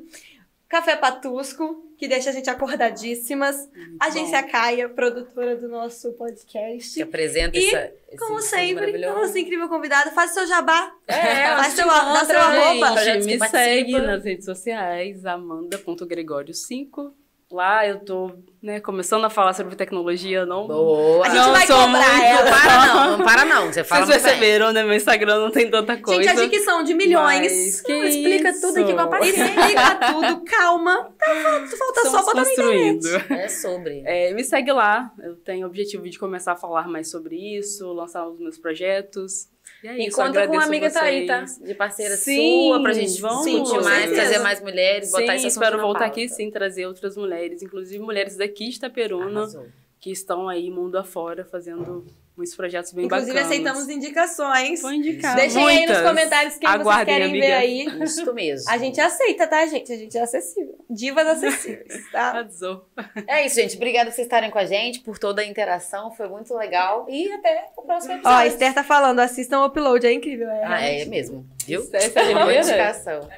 [0.67, 3.69] Café Patusco, que deixa a gente acordadíssimas.
[3.73, 4.49] Muito Agência bom.
[4.49, 6.93] Caia, produtora do nosso podcast.
[6.93, 7.93] Que apresenta e, essa.
[8.17, 10.93] Como sempre, nossa incrível convidada, faz seu jabá.
[11.07, 12.95] É, faz seu, dá seu arroba.
[13.23, 17.13] Me segue nas redes sociais, amanda.gregório5
[17.51, 18.31] Lá eu tô,
[18.61, 20.65] né, começando a falar sobre tecnologia, não.
[20.65, 21.27] Boa.
[21.27, 22.03] A gente não vai sou muito...
[22.03, 22.43] ela.
[22.43, 23.67] Não para não, não para não.
[23.67, 24.83] Você fala Vocês perceberam, né?
[24.83, 26.23] Meu Instagram não tem tanta coisa.
[26.23, 27.41] Gente, a dicção de milhões.
[27.41, 28.61] Mas que não, explica isso?
[28.61, 29.45] tudo aqui com a aparência.
[29.45, 31.13] Explica tudo, calma.
[31.19, 31.35] Tá,
[31.77, 33.07] falta Estamos só botar na internet.
[33.29, 34.01] É sobre.
[34.05, 35.11] É, me segue lá.
[35.21, 39.49] Eu tenho o objetivo de começar a falar mais sobre isso, lançar os meus projetos.
[39.83, 41.41] E, é isso, conta com uma amiga tá aí, tá?
[41.41, 45.47] De parceira sim, sua, pra gente vamos, discutir mais, trazer mais mulheres, sim, botar isso
[45.47, 49.67] espero voltar aqui sim, trazer outras mulheres, inclusive mulheres daqui de Itaperuna, Arrasou.
[49.99, 52.05] que estão aí mundo afora fazendo
[52.35, 53.51] muitos projetos bem Inclusive, bacanas.
[53.51, 54.81] aceitamos indicações.
[54.81, 55.35] Vou indicar.
[55.35, 55.79] Deixem Muitas.
[55.79, 57.45] aí nos comentários quem Aguardem, vocês querem amiga.
[57.45, 58.03] ver aí.
[58.03, 58.69] Isso mesmo.
[58.69, 59.91] A gente aceita, tá, gente?
[59.91, 60.75] A gente é acessível.
[60.89, 62.29] Divas acessíveis, tá?
[62.29, 62.85] Arrasou.
[63.27, 63.75] É isso, gente.
[63.75, 66.11] Obrigada por vocês estarem com a gente, por toda a interação.
[66.11, 67.05] Foi muito legal.
[67.09, 68.37] E até o próximo episódio.
[68.37, 70.49] Ó, a Esther tá falando, assistam o upload, é incrível.
[70.49, 71.45] É, ah, é mesmo.
[71.65, 71.87] Viu?
[71.93, 73.29] Essa é a boa indicação.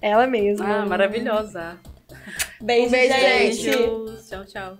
[0.00, 0.82] Ela mesma.
[0.82, 1.78] Ah, maravilhosa.
[2.60, 4.28] Beijo, um beijo gente.
[4.28, 4.78] Tchau, tchau.